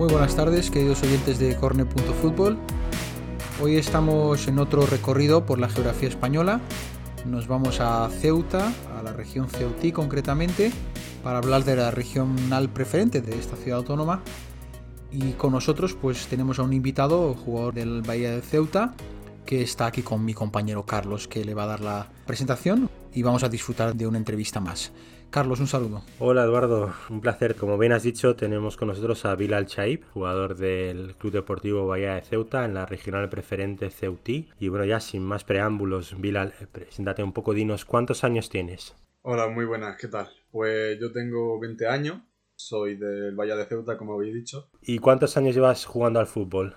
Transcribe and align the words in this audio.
Muy 0.00 0.08
buenas 0.08 0.34
tardes, 0.34 0.70
queridos 0.70 1.02
oyentes 1.02 1.38
de 1.38 1.54
Corne.Fútbol. 1.56 2.56
Hoy 3.60 3.76
estamos 3.76 4.48
en 4.48 4.58
otro 4.58 4.86
recorrido 4.86 5.44
por 5.44 5.58
la 5.58 5.68
geografía 5.68 6.08
española. 6.08 6.62
Nos 7.26 7.46
vamos 7.46 7.80
a 7.80 8.08
Ceuta, 8.08 8.72
a 8.98 9.02
la 9.02 9.12
región 9.12 9.50
Ceutí 9.50 9.92
concretamente, 9.92 10.72
para 11.22 11.36
hablar 11.36 11.64
de 11.64 11.76
la 11.76 11.90
regional 11.90 12.70
preferente 12.70 13.20
de 13.20 13.38
esta 13.38 13.56
ciudad 13.56 13.80
autónoma. 13.80 14.22
Y 15.12 15.32
con 15.32 15.52
nosotros 15.52 15.92
pues 15.92 16.28
tenemos 16.28 16.58
a 16.58 16.62
un 16.62 16.72
invitado, 16.72 17.34
jugador 17.34 17.74
del 17.74 18.00
Bahía 18.00 18.30
de 18.30 18.40
Ceuta, 18.40 18.94
que 19.44 19.60
está 19.60 19.84
aquí 19.84 20.00
con 20.00 20.24
mi 20.24 20.32
compañero 20.32 20.86
Carlos, 20.86 21.28
que 21.28 21.44
le 21.44 21.52
va 21.52 21.64
a 21.64 21.66
dar 21.66 21.80
la 21.80 22.08
presentación 22.24 22.88
y 23.12 23.20
vamos 23.20 23.42
a 23.42 23.50
disfrutar 23.50 23.94
de 23.94 24.06
una 24.06 24.16
entrevista 24.16 24.60
más. 24.60 24.92
Carlos, 25.30 25.60
un 25.60 25.68
saludo. 25.68 26.02
Hola 26.18 26.42
Eduardo, 26.42 26.92
un 27.08 27.20
placer. 27.20 27.54
Como 27.54 27.78
bien 27.78 27.92
has 27.92 28.02
dicho, 28.02 28.34
tenemos 28.34 28.76
con 28.76 28.88
nosotros 28.88 29.24
a 29.24 29.36
Bilal 29.36 29.66
Chaib, 29.66 30.04
jugador 30.12 30.56
del 30.56 31.14
Club 31.14 31.32
Deportivo 31.32 31.86
Bahía 31.86 32.16
de 32.16 32.22
Ceuta 32.22 32.64
en 32.64 32.74
la 32.74 32.84
regional 32.84 33.28
preferente 33.28 33.90
Ceutí. 33.90 34.48
Y 34.58 34.66
bueno, 34.66 34.84
ya 34.84 34.98
sin 34.98 35.24
más 35.24 35.44
preámbulos, 35.44 36.20
Bilal, 36.20 36.52
eh, 36.60 36.66
preséntate 36.66 37.22
un 37.22 37.32
poco, 37.32 37.54
dinos, 37.54 37.84
¿cuántos 37.84 38.24
años 38.24 38.50
tienes? 38.50 38.96
Hola, 39.22 39.46
muy 39.46 39.66
buenas, 39.66 39.96
¿qué 39.98 40.08
tal? 40.08 40.28
Pues 40.50 40.98
yo 41.00 41.12
tengo 41.12 41.60
20 41.60 41.86
años, 41.86 42.22
soy 42.56 42.96
del 42.96 43.36
Bahía 43.36 43.54
de 43.54 43.66
Ceuta, 43.66 43.96
como 43.96 44.14
habéis 44.14 44.34
dicho. 44.34 44.68
¿Y 44.82 44.98
cuántos 44.98 45.36
años 45.36 45.54
llevas 45.54 45.84
jugando 45.84 46.18
al 46.18 46.26
fútbol? 46.26 46.74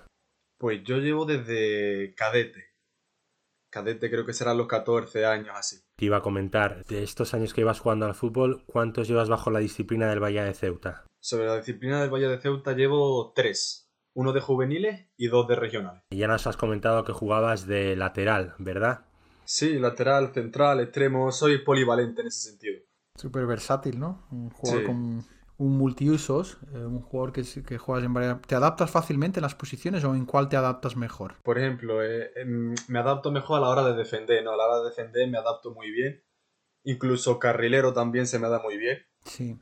Pues 0.59 0.84
yo 0.84 0.99
llevo 0.99 1.26
desde 1.26 2.13
cadete, 2.13 2.73
cadete 3.73 4.12
creo 4.12 4.26
que 4.26 4.34
serán 4.34 4.58
los 4.58 4.68
14 4.68 5.26
años 5.26 5.55
así. 5.58 5.82
Te 5.98 6.05
iba 6.05 6.18
a 6.18 6.22
comentar, 6.22 6.86
de 6.86 7.04
estos 7.04 7.34
años 7.34 7.54
que 7.54 7.62
llevas 7.62 7.80
jugando 7.80 8.05
al 8.05 8.13
fútbol, 8.13 8.63
¿cuántos 8.68 9.08
llevas 9.08 9.30
bajo 9.30 9.49
la 9.49 9.59
disciplina 9.59 10.08
del 10.09 10.23
Valle 10.23 10.44
de 10.44 10.54
Ceuta? 10.54 11.05
Sobre 11.20 11.48
la 11.48 11.58
disciplina 11.58 11.99
del 11.99 12.13
Valle 12.13 12.27
de 12.27 12.40
Ceuta 12.40 12.73
llevo 12.73 13.34
tres. 13.34 13.90
Uno 14.13 14.32
de 14.32 14.41
juveniles 14.41 15.07
y 15.18 15.27
dos 15.27 15.48
de 15.48 15.55
regionales. 15.55 16.04
Y 16.12 16.18
ya 16.18 16.27
nos 16.27 16.46
has 16.46 16.55
comentado 16.55 17.04
que 17.04 17.13
jugabas 17.13 17.65
de 17.65 17.96
lateral, 17.96 18.54
¿verdad? 18.60 19.05
Sí, 19.43 19.80
lateral, 19.80 20.34
central, 20.34 20.80
extremo, 20.80 21.32
soy 21.32 21.63
polivalente 21.63 22.21
en 22.21 22.27
ese 22.27 22.52
sentido. 22.52 22.80
Súper 23.15 23.48
versátil, 23.48 23.99
¿no? 23.99 24.27
Un 24.32 24.52
jugador 24.52 24.85
con 24.85 25.26
un 25.57 25.77
multiusos, 25.77 26.57
eh, 26.73 26.77
un 26.77 27.01
jugador 27.01 27.32
que, 27.32 27.43
que 27.63 27.77
juegas 27.77 28.05
en 28.05 28.13
varias... 28.13 28.41
¿Te 28.41 28.55
adaptas 28.55 28.90
fácilmente 28.90 29.40
en 29.40 29.43
las 29.43 29.55
posiciones 29.55 30.04
o 30.04 30.15
en 30.15 30.26
cuál 30.26 30.49
te 30.49 30.57
adaptas 30.57 30.96
mejor? 30.96 31.35
Por 31.43 31.57
ejemplo, 31.57 32.04
eh, 32.04 32.32
em, 32.35 32.73
me 32.87 32.99
adapto 32.99 33.32
mejor 33.32 33.57
a 33.57 33.62
la 33.62 33.70
hora 33.70 33.84
de 33.84 33.96
defender, 33.96 34.43
¿no? 34.43 34.51
A 34.51 34.57
la 34.57 34.65
hora 34.65 34.79
de 34.79 34.90
defender 34.90 35.29
me 35.29 35.37
adapto 35.37 35.71
muy 35.74 35.91
bien. 35.91 36.24
Incluso 36.84 37.40
carrilero 37.40 37.93
también 37.93 38.27
se 38.27 38.40
me 38.40 38.49
da 38.49 38.59
muy 38.59 38.77
bien. 38.77 38.99
Sí. 39.26 39.57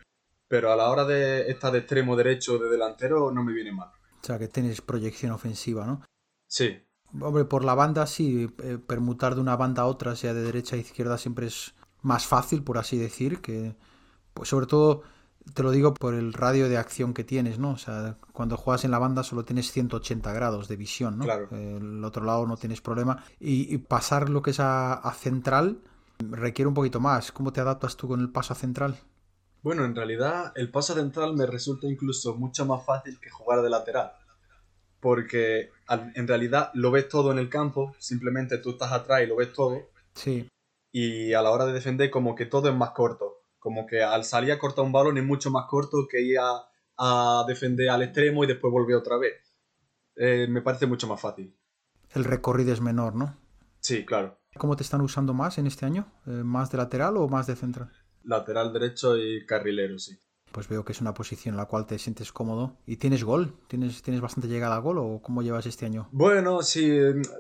Pero 0.48 0.72
a 0.72 0.76
la 0.76 0.90
hora 0.90 1.06
de 1.06 1.50
estar 1.52 1.72
de 1.72 1.80
extremo 1.80 2.16
derecho 2.16 2.54
o 2.54 2.58
de 2.58 2.70
delantero 2.70 3.32
no 3.32 3.44
me 3.44 3.54
viene 3.54 3.72
mal. 3.72 3.90
O 4.22 4.26
sea, 4.26 4.40
que 4.40 4.48
tienes 4.48 4.82
proyección 4.82 5.32
ofensiva, 5.32 5.86
¿no? 5.86 6.02
Sí. 6.48 6.82
Hombre, 7.20 7.46
por 7.46 7.66
la 7.66 7.76
banda 7.76 8.08
sí, 8.08 8.50
eh, 8.64 8.78
permutar 8.78 9.36
de 9.36 9.42
una 9.42 9.56
banda 9.56 9.84
a 9.84 9.88
otra, 9.88 10.16
sea 10.16 10.34
de 10.34 10.44
derecha 10.44 10.76
a 10.76 10.80
izquierda, 10.80 11.18
siempre 11.18 11.48
es 11.48 11.74
más 12.02 12.26
fácil, 12.26 12.64
por 12.64 12.78
así 12.78 12.98
decir, 12.98 13.42
que 13.42 13.76
pues 14.34 14.50
sobre 14.50 14.66
todo 14.66 15.04
te 15.54 15.64
lo 15.64 15.72
digo 15.72 15.94
por 15.94 16.14
el 16.14 16.34
radio 16.34 16.70
de 16.70 16.78
acción 16.78 17.14
que 17.14 17.24
tienes, 17.24 17.60
¿no? 17.60 17.72
O 17.72 17.78
sea, 17.78 18.18
cuando 18.32 18.58
juegas 18.58 18.86
en 18.86 18.92
la 18.92 19.00
banda 19.00 19.24
solo 19.24 19.44
tienes 19.44 19.72
180 19.72 20.32
grados 20.34 20.68
de 20.68 20.76
visión, 20.76 21.18
¿no? 21.18 21.26
Claro. 21.26 21.48
El 21.52 22.04
otro 22.04 22.24
lado 22.24 22.46
no 22.46 22.58
tienes 22.58 22.82
problema. 22.82 23.24
Y, 23.40 23.78
pasar 23.80 24.30
lo 24.30 24.42
que 24.42 24.52
es 24.52 24.60
a, 24.60 25.14
central 25.18 25.80
requiere 26.20 26.68
un 26.68 26.74
poquito 26.74 27.00
más. 27.00 27.32
¿Cómo 27.32 27.52
te 27.52 27.62
adaptas 27.62 27.98
tú 27.98 28.08
con 28.08 28.22
el 28.22 28.30
paso 28.30 28.54
a 28.54 28.56
central? 28.56 28.98
Bueno, 29.64 29.86
en 29.86 29.96
realidad 29.96 30.54
el 30.56 30.72
paso 30.72 30.94
a 30.94 30.98
central 30.98 31.36
me 31.36 31.46
resulta 31.46 31.88
incluso 31.88 32.36
mucho 32.36 32.66
más 32.66 32.86
fácil 32.86 33.20
que 33.20 33.30
jugar 33.30 33.62
de 33.62 33.70
lateral. 33.70 34.12
Porque 35.00 35.72
en 35.88 36.28
realidad 36.28 36.70
lo 36.76 36.92
ves 36.92 37.10
todo 37.10 37.32
en 37.32 37.40
el 37.40 37.50
campo, 37.50 37.96
simplemente 37.98 38.60
tú 38.60 38.72
estás 38.72 38.92
atrás 38.92 39.24
y 39.24 39.26
lo 39.26 39.36
ves 39.36 39.52
todo. 39.52 39.90
Sí. 40.14 40.48
Y 40.92 41.34
a 41.34 41.42
la 41.42 41.50
hora 41.50 41.66
de 41.66 41.74
defender 41.74 42.12
como 42.12 42.36
que 42.36 42.46
todo 42.46 42.70
es 42.70 42.76
más 42.76 42.92
corto 42.92 43.41
como 43.62 43.86
que 43.86 44.02
al 44.02 44.26
salir 44.26 44.52
a 44.52 44.58
cortar 44.58 44.84
un 44.84 44.92
balón 44.92 45.20
es 45.20 45.24
mucho 45.24 45.52
más 45.52 45.68
corto 45.70 46.08
que 46.10 46.20
ir 46.20 46.38
a, 46.40 47.46
defender 47.48 47.90
al 47.90 48.02
extremo 48.02 48.44
y 48.44 48.48
después 48.48 48.72
volver 48.72 48.96
otra 48.96 49.18
vez. 49.18 49.34
Eh, 50.16 50.48
me 50.50 50.62
parece 50.62 50.88
mucho 50.88 51.08
más 51.08 51.22
fácil. 51.22 51.56
El 52.10 52.26
recorrido 52.26 52.74
es 52.74 52.82
menor, 52.82 53.16
¿no? 53.16 53.38
Sí, 53.80 54.06
claro. 54.06 54.40
¿Cómo 54.58 54.76
te 54.76 54.84
están 54.84 55.02
usando 55.02 55.34
más 55.34 55.58
en 55.58 55.68
este 55.68 55.86
año? 55.86 56.12
Eh, 56.26 56.44
¿Más 56.44 56.72
de 56.72 56.78
lateral 56.78 57.18
o 57.18 57.28
más 57.28 57.48
de 57.48 57.56
central? 57.56 57.92
Lateral 58.24 58.74
derecho 58.74 59.16
y 59.18 59.46
carrilero, 59.46 59.98
sí. 59.98 60.18
Pues 60.52 60.68
veo 60.68 60.84
que 60.84 60.92
es 60.92 61.02
una 61.02 61.14
posición 61.14 61.54
en 61.54 61.58
la 61.58 61.66
cual 61.66 61.86
te 61.86 61.98
sientes 61.98 62.32
cómodo. 62.32 62.78
¿Y 62.86 62.98
tienes 62.98 63.24
gol? 63.24 63.54
¿Tienes, 63.68 64.02
tienes 64.02 64.22
bastante 64.22 64.48
llegada 64.48 64.76
a 64.76 64.80
gol 64.80 64.98
o 64.98 65.22
cómo 65.22 65.44
llevas 65.44 65.66
este 65.66 65.86
año? 65.86 66.10
Bueno, 66.12 66.62
sí, 66.62 66.92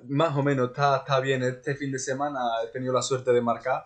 más 0.07 0.35
o 0.37 0.43
menos, 0.43 0.69
está, 0.69 0.97
está 0.97 1.19
bien. 1.19 1.43
Este 1.43 1.75
fin 1.75 1.91
de 1.91 1.99
semana 1.99 2.39
he 2.63 2.71
tenido 2.71 2.93
la 2.93 3.01
suerte 3.01 3.33
de 3.33 3.41
marcar 3.41 3.85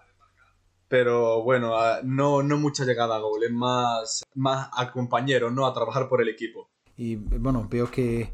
pero 0.87 1.43
bueno, 1.43 1.73
no, 2.03 2.43
no 2.43 2.57
mucha 2.57 2.85
llegada 2.85 3.15
a 3.15 3.19
gol, 3.19 3.43
es 3.43 3.51
más, 3.51 4.23
más 4.35 4.69
a 4.73 4.91
compañeros, 4.91 5.51
no 5.51 5.65
a 5.65 5.73
trabajar 5.73 6.07
por 6.07 6.21
el 6.21 6.29
equipo. 6.29 6.69
Y 6.97 7.15
bueno, 7.15 7.67
veo 7.69 7.89
que, 7.89 8.31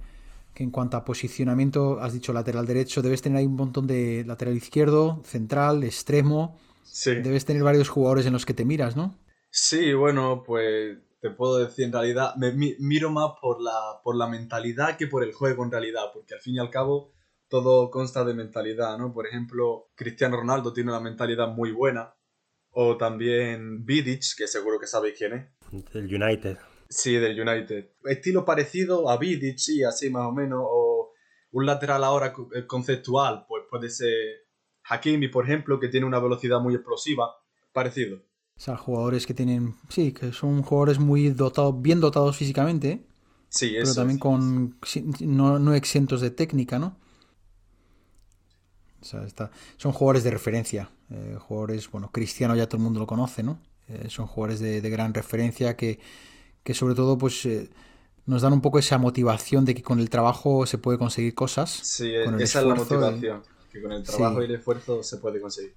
en 0.56 0.72
cuanto 0.72 0.97
a 0.97 1.06
posicionamiento, 1.06 2.00
has 2.00 2.13
dicho 2.13 2.34
lateral 2.34 2.66
derecho, 2.66 3.01
debes 3.01 3.22
tener 3.22 3.39
ahí 3.39 3.45
un 3.45 3.56
montón 3.56 3.88
de 3.88 4.23
lateral 4.25 4.56
izquierdo, 4.56 5.22
central, 5.23 5.84
extremo. 5.84 6.59
Sí. 6.84 7.16
Debes 7.16 7.45
tener 7.45 7.63
varios 7.63 7.89
jugadores 7.89 8.25
en 8.25 8.34
los 8.34 8.45
que 8.45 8.53
te 8.53 8.66
miras, 8.66 8.95
¿no? 8.95 9.16
Sí, 9.50 9.94
bueno, 9.94 10.44
pues 10.45 10.97
te 11.22 11.29
puedo 11.29 11.59
decir 11.59 11.85
en 11.85 11.94
realidad, 11.94 12.35
me 12.35 12.51
miro 12.51 13.12
más 13.12 13.33
por 13.39 13.62
la, 13.62 14.01
por 14.03 14.16
la 14.16 14.28
mentalidad 14.28 14.97
que 14.97 15.07
por 15.07 15.23
el 15.23 15.33
juego 15.33 15.63
en 15.63 15.72
realidad, 15.72 16.06
porque 16.13 16.33
al 16.33 16.41
fin 16.41 16.56
y 16.56 16.59
al 16.59 16.69
cabo 16.69 17.12
todo 17.47 17.91
consta 17.91 18.23
de 18.23 18.33
mentalidad, 18.33 18.97
¿no? 18.97 19.13
Por 19.13 19.28
ejemplo, 19.28 19.89
Cristiano 19.94 20.38
Ronaldo 20.38 20.73
tiene 20.73 20.89
una 20.89 21.01
mentalidad 21.01 21.50
muy 21.50 21.72
buena, 21.72 22.16
o 22.72 22.98
también 22.98 23.86
Vidic, 23.86 24.24
que 24.38 24.48
seguro 24.48 24.80
que 24.80 24.88
sabéis 24.88 25.16
quién 25.18 25.34
es. 25.34 25.92
Del 25.94 26.14
United. 26.14 26.58
Sí, 26.90 27.14
del 27.16 27.40
United. 27.40 27.92
Estilo 28.06 28.44
parecido 28.44 29.09
a 29.09 29.18
Vidic, 29.18 29.58
sí, 29.58 29.84
así 29.84 30.09
más 30.09 30.28
o 30.28 30.32
menos. 30.32 30.59
O 30.64 31.14
un 31.52 31.66
lateral 31.66 32.04
ahora 32.04 32.34
eh, 32.54 32.66
conceptual, 32.66 33.46
pues 33.48 33.64
puede 33.70 33.90
ser 33.90 34.12
Hakimi, 34.84 35.28
por 35.28 35.46
ejemplo, 35.46 35.80
que 35.80 35.88
tiene 35.88 36.06
una 36.06 36.20
velocidad 36.20 36.60
muy 36.60 36.76
explosiva. 36.76 37.30
Parecido. 37.72 38.18
O 38.18 38.60
sea, 38.60 38.78
jugadores 38.78 39.26
que 39.26 39.34
tienen. 39.34 39.76
Sí, 39.90 40.12
que 40.12 40.34
son 40.34 40.62
jugadores 40.62 41.00
muy 41.00 41.30
dotados, 41.30 41.81
bien 41.81 42.00
dotados 42.00 42.36
físicamente. 42.36 43.06
Sí, 43.50 43.76
eso. 43.76 43.84
Pero 43.84 43.96
también 43.96 44.20
con. 44.20 44.78
No, 45.22 45.60
no 45.60 45.74
exentos 45.74 46.22
de 46.22 46.31
técnica, 46.31 46.78
¿no? 46.78 46.98
Son 49.01 49.91
jugadores 49.91 50.23
de 50.23 50.31
referencia. 50.31 50.89
Eh, 51.09 51.38
jugadores, 51.39 51.89
bueno, 51.91 52.12
Cristiano 52.12 52.56
ya 52.56 52.67
todo 52.67 52.78
el 52.78 52.84
mundo 52.84 53.00
lo 53.00 53.07
conoce, 53.07 53.44
¿no? 53.44 53.59
Eh, 53.88 54.09
son 54.09 54.28
jugadores 54.28 54.59
de, 54.59 54.81
gran 54.89 55.13
referencia 55.13 55.75
que, 55.75 56.00
sobre 56.73 56.95
todo 56.95 57.17
pues 57.17 57.45
eh, 57.45 57.69
nos 58.25 58.41
dan 58.41 58.53
un 58.53 58.62
poco 58.62 58.79
esa 58.79 58.97
motivación 58.97 59.66
de 59.66 59.75
que 59.75 59.84
con 59.84 60.00
el 60.00 60.09
trabajo 60.09 60.66
se 60.66 60.78
puede 60.78 60.97
conseguir 60.97 61.34
cosas. 61.35 61.72
Sí, 61.72 62.13
esa 62.16 62.59
es 62.62 62.66
la 62.66 62.75
motivación, 62.75 63.41
que 63.72 63.81
con 63.81 63.91
el 63.91 64.03
trabajo 64.03 64.41
y 64.41 64.45
el 64.45 64.56
esfuerzo 64.56 65.03
se 65.03 65.18
puede 65.18 65.41
conseguir. 65.41 65.73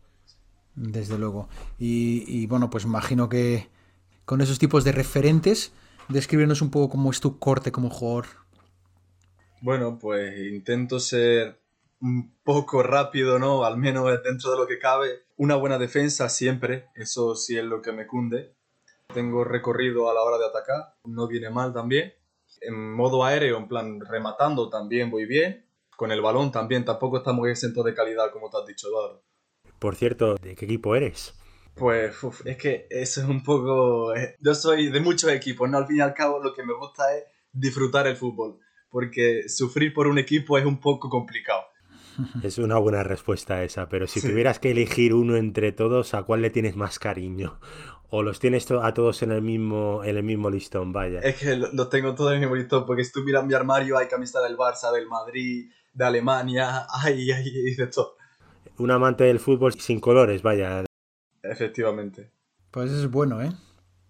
Desde 0.76 1.18
luego. 1.18 1.48
Y, 1.78 2.24
y, 2.26 2.46
bueno, 2.46 2.68
pues 2.68 2.84
imagino 2.84 3.28
que 3.28 3.68
con 4.24 4.40
esos 4.40 4.58
tipos 4.58 4.84
de 4.84 4.92
referentes, 4.92 5.72
describirnos 6.08 6.62
un 6.62 6.70
poco 6.70 6.90
cómo 6.90 7.10
es 7.10 7.20
tu 7.20 7.38
corte 7.38 7.72
como 7.72 7.90
jugador. 7.90 8.26
Bueno, 9.60 9.98
pues 9.98 10.38
intento 10.52 11.00
ser 11.00 11.58
un 12.04 12.36
poco 12.44 12.82
rápido, 12.82 13.38
¿no? 13.38 13.64
Al 13.64 13.78
menos 13.78 14.22
dentro 14.22 14.50
de 14.50 14.58
lo 14.58 14.66
que 14.66 14.78
cabe. 14.78 15.24
Una 15.36 15.56
buena 15.56 15.78
defensa 15.78 16.28
siempre, 16.28 16.90
eso 16.94 17.34
sí 17.34 17.56
es 17.56 17.64
lo 17.64 17.80
que 17.80 17.92
me 17.92 18.06
cunde. 18.06 18.54
Tengo 19.14 19.42
recorrido 19.42 20.10
a 20.10 20.14
la 20.14 20.20
hora 20.20 20.36
de 20.36 20.46
atacar, 20.46 20.96
no 21.04 21.26
viene 21.26 21.48
mal 21.48 21.72
también. 21.72 22.12
En 22.60 22.92
modo 22.92 23.24
aéreo, 23.24 23.56
en 23.56 23.68
plan 23.68 24.00
rematando 24.00 24.68
también 24.68 25.10
voy 25.10 25.24
bien. 25.24 25.64
Con 25.96 26.12
el 26.12 26.20
balón 26.20 26.52
también 26.52 26.84
tampoco 26.84 27.18
está 27.18 27.32
muy 27.32 27.50
exento 27.50 27.82
de 27.82 27.94
calidad, 27.94 28.30
como 28.32 28.50
te 28.50 28.58
has 28.58 28.66
dicho, 28.66 28.88
Eduardo. 28.88 29.24
Por 29.78 29.96
cierto, 29.96 30.34
¿de 30.34 30.54
qué 30.54 30.66
equipo 30.66 30.94
eres? 30.94 31.34
Pues 31.74 32.14
es 32.44 32.56
que 32.58 32.86
eso 32.90 33.22
es 33.22 33.28
un 33.28 33.42
poco... 33.42 34.14
Eh, 34.14 34.36
yo 34.40 34.54
soy 34.54 34.90
de 34.90 35.00
muchos 35.00 35.30
equipos, 35.30 35.70
¿no? 35.70 35.78
Al 35.78 35.86
fin 35.86 35.96
y 35.96 36.00
al 36.00 36.12
cabo 36.12 36.38
lo 36.38 36.52
que 36.52 36.64
me 36.64 36.74
gusta 36.74 37.16
es 37.16 37.24
disfrutar 37.50 38.06
el 38.06 38.16
fútbol, 38.16 38.58
porque 38.90 39.48
sufrir 39.48 39.94
por 39.94 40.06
un 40.06 40.18
equipo 40.18 40.58
es 40.58 40.66
un 40.66 40.80
poco 40.80 41.08
complicado. 41.08 41.62
Es 42.42 42.58
una 42.58 42.78
buena 42.78 43.02
respuesta 43.02 43.62
esa, 43.62 43.88
pero 43.88 44.06
si 44.06 44.20
tuvieras 44.20 44.58
que 44.58 44.70
elegir 44.70 45.14
uno 45.14 45.36
entre 45.36 45.72
todos, 45.72 46.14
¿a 46.14 46.22
cuál 46.22 46.42
le 46.42 46.50
tienes 46.50 46.76
más 46.76 46.98
cariño? 46.98 47.58
¿O 48.10 48.22
los 48.22 48.38
tienes 48.38 48.70
a 48.70 48.94
todos 48.94 49.22
en 49.22 49.32
el 49.32 49.42
mismo, 49.42 50.02
en 50.04 50.16
el 50.16 50.22
mismo 50.22 50.50
listón? 50.50 50.92
Vaya. 50.92 51.20
Es 51.20 51.36
que 51.36 51.56
los 51.56 51.88
tengo 51.88 52.14
todos 52.14 52.30
en 52.30 52.36
el 52.36 52.40
mismo 52.42 52.56
listón, 52.56 52.86
porque 52.86 53.04
si 53.04 53.12
tú 53.12 53.20
miras 53.24 53.44
mi 53.44 53.54
armario 53.54 53.98
hay 53.98 54.06
camiseta 54.06 54.42
del 54.42 54.56
Barça, 54.56 54.92
del 54.92 55.08
Madrid, 55.08 55.70
de 55.92 56.04
Alemania, 56.04 56.86
hay, 57.02 57.30
hay 57.30 57.74
de 57.74 57.86
todo. 57.88 58.16
Un 58.78 58.90
amante 58.90 59.24
del 59.24 59.40
fútbol 59.40 59.72
sin 59.74 60.00
colores, 60.00 60.42
vaya. 60.42 60.84
Efectivamente. 61.42 62.30
Pues 62.70 62.90
es 62.90 63.10
bueno, 63.10 63.42
¿eh? 63.42 63.52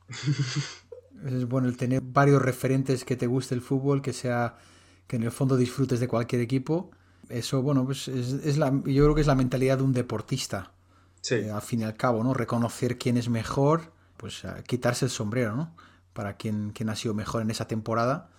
Es 1.24 1.48
bueno 1.48 1.68
el 1.68 1.76
tener 1.78 2.02
varios 2.02 2.42
referentes 2.42 3.04
que 3.04 3.16
te 3.16 3.26
guste 3.26 3.54
el 3.54 3.62
fútbol, 3.62 4.02
que 4.02 4.12
sea 4.12 4.56
que 5.06 5.16
en 5.16 5.22
el 5.22 5.30
fondo 5.30 5.56
disfrutes 5.56 6.00
de 6.00 6.08
cualquier 6.08 6.42
equipo. 6.42 6.90
Eso, 7.28 7.62
bueno, 7.62 7.84
pues 7.84 8.08
es, 8.08 8.58
la, 8.58 8.70
yo 8.70 9.04
creo 9.04 9.14
que 9.14 9.20
es 9.20 9.26
la 9.26 9.34
mentalidad 9.34 9.78
de 9.78 9.84
un 9.84 9.92
deportista. 9.92 10.72
Sí. 11.20 11.36
Eh, 11.36 11.50
al 11.50 11.62
fin 11.62 11.80
y 11.80 11.84
al 11.84 11.96
cabo, 11.96 12.22
¿no? 12.22 12.34
Reconocer 12.34 12.98
quién 12.98 13.16
es 13.16 13.28
mejor, 13.28 13.92
pues 14.16 14.42
quitarse 14.66 15.06
el 15.06 15.10
sombrero, 15.10 15.56
¿no? 15.56 15.74
Para 16.12 16.36
quién, 16.36 16.70
quién 16.74 16.90
ha 16.90 16.96
sido 16.96 17.14
mejor 17.14 17.42
en 17.42 17.50
esa 17.50 17.66
temporada. 17.66 18.30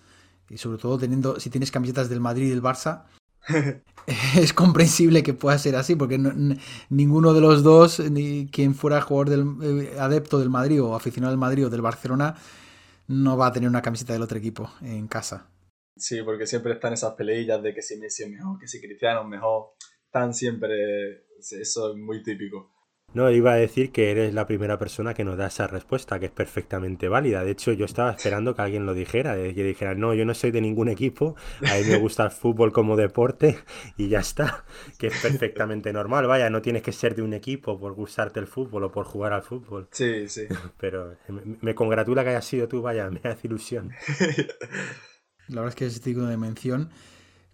Y 0.48 0.58
sobre 0.58 0.78
todo 0.78 0.98
teniendo, 0.98 1.40
si 1.40 1.50
tienes 1.50 1.70
camisetas 1.70 2.08
del 2.08 2.20
Madrid 2.20 2.46
y 2.46 2.50
del 2.50 2.62
Barça, 2.62 3.04
es 4.36 4.52
comprensible 4.52 5.22
que 5.22 5.34
pueda 5.34 5.58
ser 5.58 5.76
así, 5.76 5.94
porque 5.94 6.18
ninguno 6.88 7.34
de 7.34 7.40
los 7.40 7.62
dos, 7.62 8.00
ni 8.00 8.46
quien 8.46 8.74
fuera 8.74 9.00
jugador 9.00 9.30
del 9.30 9.56
eh, 9.62 9.96
adepto 9.98 10.38
del 10.38 10.50
Madrid 10.50 10.82
o 10.82 10.94
aficionado 10.94 11.30
del 11.32 11.38
Madrid 11.38 11.66
o 11.66 11.70
del 11.70 11.82
Barcelona, 11.82 12.36
no 13.08 13.36
va 13.36 13.48
a 13.48 13.52
tener 13.52 13.68
una 13.68 13.82
camiseta 13.82 14.12
del 14.12 14.22
otro 14.22 14.38
equipo 14.38 14.70
en 14.80 15.06
casa. 15.06 15.46
Sí, 15.96 16.22
porque 16.22 16.46
siempre 16.46 16.74
están 16.74 16.92
esas 16.92 17.14
peleillas 17.14 17.62
de 17.62 17.74
que 17.74 17.82
si 17.82 17.96
Messi 17.96 18.24
es 18.24 18.30
mejor, 18.30 18.58
que 18.58 18.68
si 18.68 18.80
Cristiano 18.80 19.22
es 19.22 19.28
mejor. 19.28 19.74
Están 20.04 20.34
siempre. 20.34 21.26
Eso 21.38 21.90
es 21.92 21.96
muy 21.96 22.22
típico. 22.22 22.76
No, 23.14 23.30
iba 23.30 23.52
a 23.52 23.56
decir 23.56 23.92
que 23.92 24.10
eres 24.10 24.34
la 24.34 24.46
primera 24.46 24.78
persona 24.78 25.14
que 25.14 25.24
nos 25.24 25.38
da 25.38 25.46
esa 25.46 25.66
respuesta, 25.66 26.18
que 26.18 26.26
es 26.26 26.32
perfectamente 26.32 27.08
válida. 27.08 27.44
De 27.44 27.52
hecho, 27.52 27.72
yo 27.72 27.86
estaba 27.86 28.10
esperando 28.10 28.54
que 28.54 28.60
alguien 28.60 28.84
lo 28.84 28.92
dijera, 28.92 29.36
que 29.36 29.64
dijera, 29.64 29.94
no, 29.94 30.12
yo 30.12 30.26
no 30.26 30.34
soy 30.34 30.50
de 30.50 30.60
ningún 30.60 30.88
equipo, 30.88 31.34
a 31.62 31.76
mí 31.76 31.84
me 31.88 31.96
gusta 31.96 32.24
el 32.24 32.30
fútbol 32.30 32.72
como 32.72 32.94
deporte 32.94 33.58
y 33.96 34.08
ya 34.10 34.18
está, 34.18 34.66
que 34.98 35.06
es 35.06 35.18
perfectamente 35.22 35.94
normal. 35.94 36.26
Vaya, 36.26 36.50
no 36.50 36.60
tienes 36.60 36.82
que 36.82 36.92
ser 36.92 37.14
de 37.14 37.22
un 37.22 37.32
equipo 37.32 37.78
por 37.80 37.94
gustarte 37.94 38.38
el 38.38 38.46
fútbol 38.46 38.84
o 38.84 38.92
por 38.92 39.06
jugar 39.06 39.32
al 39.32 39.42
fútbol. 39.42 39.88
Sí, 39.92 40.28
sí. 40.28 40.42
Pero 40.78 41.16
me 41.62 41.74
congratula 41.74 42.22
que 42.22 42.30
hayas 42.30 42.44
sido 42.44 42.68
tú, 42.68 42.82
vaya, 42.82 43.08
me 43.08 43.20
hace 43.24 43.46
ilusión. 43.46 43.92
La 45.48 45.60
verdad 45.60 45.68
es 45.68 45.74
que 45.74 45.86
es 45.86 46.02
digno 46.02 46.26
de 46.26 46.36
mención. 46.36 46.90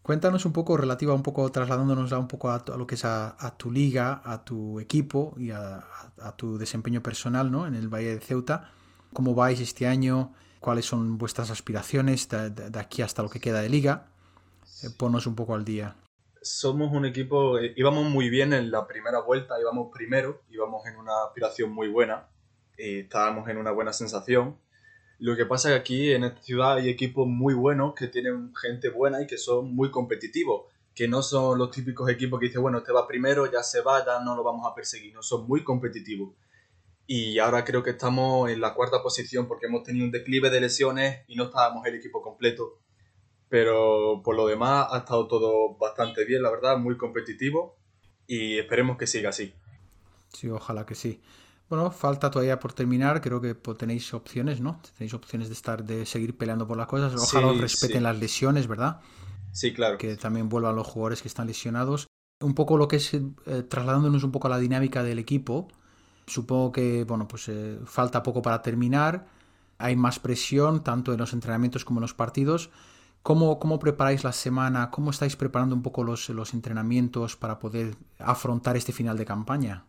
Cuéntanos 0.03 0.45
un 0.47 0.53
poco, 0.53 0.77
relativa 0.77 1.15
un 1.15 1.23
poco, 1.23 1.51
trasladándonos 1.53 2.11
un 2.11 2.27
poco 2.27 2.51
a, 2.51 2.65
lo 2.77 2.87
que 2.87 2.97
es 2.97 3.05
a, 3.05 3.55
tu 3.57 3.71
liga, 3.71 4.21
a 4.25 4.45
tu 4.45 4.81
equipo 4.81 5.35
y 5.39 5.53
a, 5.53 5.85
tu 6.37 6.59
desempeño 6.59 7.03
personal 7.03 7.53
¿no? 7.53 7.67
en 7.67 7.75
el 7.75 7.89
Valle 7.89 8.15
de 8.15 8.21
Ceuta. 8.21 8.73
¿Cómo 9.13 9.35
vais 9.35 9.61
este 9.61 9.87
año? 9.87 10.33
¿Cuáles 10.59 10.87
son 10.87 11.19
vuestras 11.19 11.51
aspiraciones 11.51 12.29
de, 12.29 12.79
aquí 12.79 13.03
hasta 13.03 13.23
lo 13.23 13.29
que 13.29 13.39
queda 13.39 13.61
de 13.61 13.69
liga? 13.69 14.09
Eh, 14.83 14.89
un 15.01 15.35
poco 15.37 15.55
al 15.55 15.65
día. 15.65 15.95
Somos 16.41 16.93
un 16.93 17.05
equipo, 17.05 17.59
eh, 17.59 17.73
íbamos 17.77 18.11
muy 18.11 18.29
bien 18.29 18.53
en 18.53 18.73
la 18.73 18.89
primera 18.89 19.21
vuelta, 19.21 19.55
íbamos 19.61 19.91
primero, 19.93 20.43
íbamos 20.51 20.85
en 20.87 20.97
una 20.97 21.13
aspiración 21.27 21.71
muy 21.71 21.87
buena, 21.87 22.27
y 22.77 23.01
estábamos 23.01 23.49
en 23.49 23.59
una 23.59 23.71
buena 23.71 23.93
sensación 23.93 24.57
lo 25.23 25.37
que 25.37 25.47
pasa 25.47 25.69
es 25.69 25.75
que 25.75 25.81
aquí 25.81 26.13
en 26.13 26.25
esta 26.25 26.43
ciudad 26.43 26.73
hay 26.75 26.89
equipos 26.89 27.29
muy 27.29 27.55
buenos 27.55 27.95
que 27.95 28.09
tienen 28.09 28.53
gente 28.57 28.89
buena 28.89 29.23
y 29.23 29.27
que 29.29 29.39
son 29.39 29.73
muy 29.73 29.89
competitivos, 29.89 30.65
que 30.97 31.07
no 31.07 31.23
son 31.23 31.59
los 31.59 31.71
típicos 31.71 32.11
equipos 32.11 32.41
que 32.41 32.47
dicen, 32.47 32.61
bueno, 32.61 32.79
este 32.79 32.91
va 32.91 33.07
primero, 33.07 33.49
ya 33.51 33.63
se 33.63 33.83
va, 33.83 34.05
ya 34.05 34.19
no 34.19 34.35
lo 34.35 34.43
vamos 34.43 34.67
a 34.69 34.75
perseguir, 34.75 35.15
no, 35.15 35.23
son 35.23 35.47
muy 35.47 35.63
competitivos. 35.63 36.35
Y 37.07 37.39
ahora 37.39 37.65
creo 37.65 37.85
que 37.85 37.91
estamos 37.91 38.51
en 38.51 38.61
la 38.61 38.75
cuarta 38.75 39.01
posición 39.01 39.47
porque 39.47 39.67
hemos 39.67 39.85
tenido 39.85 40.05
un 40.05 40.11
declive 40.11 40.51
de 40.51 40.61
lesiones 40.61 41.21
y 41.29 41.37
no 41.37 41.45
estábamos 41.45 41.87
el 41.87 41.95
equipo 41.95 42.21
completo. 42.21 42.81
Pero 43.49 44.23
por 44.25 44.35
lo 44.35 44.49
demás 44.49 44.89
ha 44.91 44.99
estado 44.99 45.29
todo 45.29 45.77
bastante 45.77 46.25
bien, 46.25 46.43
la 46.43 46.51
verdad, 46.51 46.79
muy 46.79 46.97
competitivo 46.97 47.77
y 48.27 48.59
esperemos 48.59 48.99
que 48.99 49.07
siga 49.07 49.29
así. 49.29 49.55
Sí, 50.33 50.49
ojalá 50.49 50.85
que 50.85 50.97
sí. 50.97 51.21
Bueno, 51.73 51.91
falta 51.91 52.31
todavía 52.31 52.61
por 52.61 52.75
terminar. 52.75 53.23
Creo 53.23 53.41
que 53.41 53.55
tenéis 53.55 54.13
opciones, 54.13 54.61
¿no? 54.61 54.79
Tenéis 54.99 55.15
opciones 55.15 55.49
de 55.49 55.55
estar, 55.55 55.83
de 55.83 56.05
seguir 56.05 56.37
peleando 56.37 56.69
por 56.69 56.77
las 56.77 56.87
cosas. 56.87 57.15
Ojalá 57.15 57.47
os 57.47 57.59
respeten 57.59 58.03
las 58.03 58.19
lesiones, 58.19 58.67
¿verdad? 58.67 59.01
Sí, 59.53 59.73
claro. 59.73 59.97
Que 59.97 60.17
también 60.19 60.51
vuelvan 60.51 60.77
los 60.77 60.87
jugadores 60.87 61.23
que 61.23 61.29
están 61.29 61.47
lesionados. 61.47 62.09
Un 62.43 62.53
poco 62.53 62.77
lo 62.77 62.89
que 62.89 62.97
es, 62.97 63.15
eh, 63.15 63.23
trasladándonos 63.71 64.23
un 64.23 64.33
poco 64.33 64.49
a 64.49 64.51
la 64.51 64.59
dinámica 64.59 65.03
del 65.03 65.19
equipo. 65.19 65.69
Supongo 66.27 66.73
que, 66.73 67.05
bueno, 67.05 67.27
pues 67.27 67.49
eh, 67.49 67.79
falta 67.87 68.23
poco 68.23 68.43
para 68.43 68.61
terminar. 68.61 69.25
Hay 69.79 69.97
más 69.97 70.19
presión, 70.19 70.85
tanto 70.85 71.15
en 71.15 71.21
los 71.21 71.33
entrenamientos 71.33 71.87
como 71.87 72.01
en 72.01 72.03
los 72.03 72.13
partidos. 72.13 72.69
¿Cómo, 73.23 73.59
¿Cómo, 73.59 73.79
preparáis 73.79 74.25
la 74.25 74.33
semana? 74.33 74.91
¿Cómo 74.91 75.11
estáis 75.11 75.37
preparando 75.37 75.75
un 75.75 75.81
poco 75.81 76.05
los, 76.05 76.29
los 76.29 76.53
entrenamientos 76.53 77.35
para 77.37 77.59
poder 77.59 77.97
afrontar 78.19 78.77
este 78.77 78.93
final 78.93 79.17
de 79.17 79.25
campaña? 79.25 79.87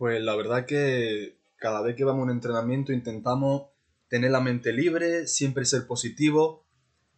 Pues 0.00 0.22
la 0.22 0.34
verdad 0.34 0.64
que 0.64 1.36
cada 1.56 1.82
vez 1.82 1.94
que 1.94 2.04
vamos 2.04 2.22
a 2.22 2.24
un 2.24 2.30
entrenamiento 2.30 2.90
intentamos 2.90 3.64
tener 4.08 4.30
la 4.30 4.40
mente 4.40 4.72
libre, 4.72 5.26
siempre 5.26 5.66
ser 5.66 5.86
positivo, 5.86 6.64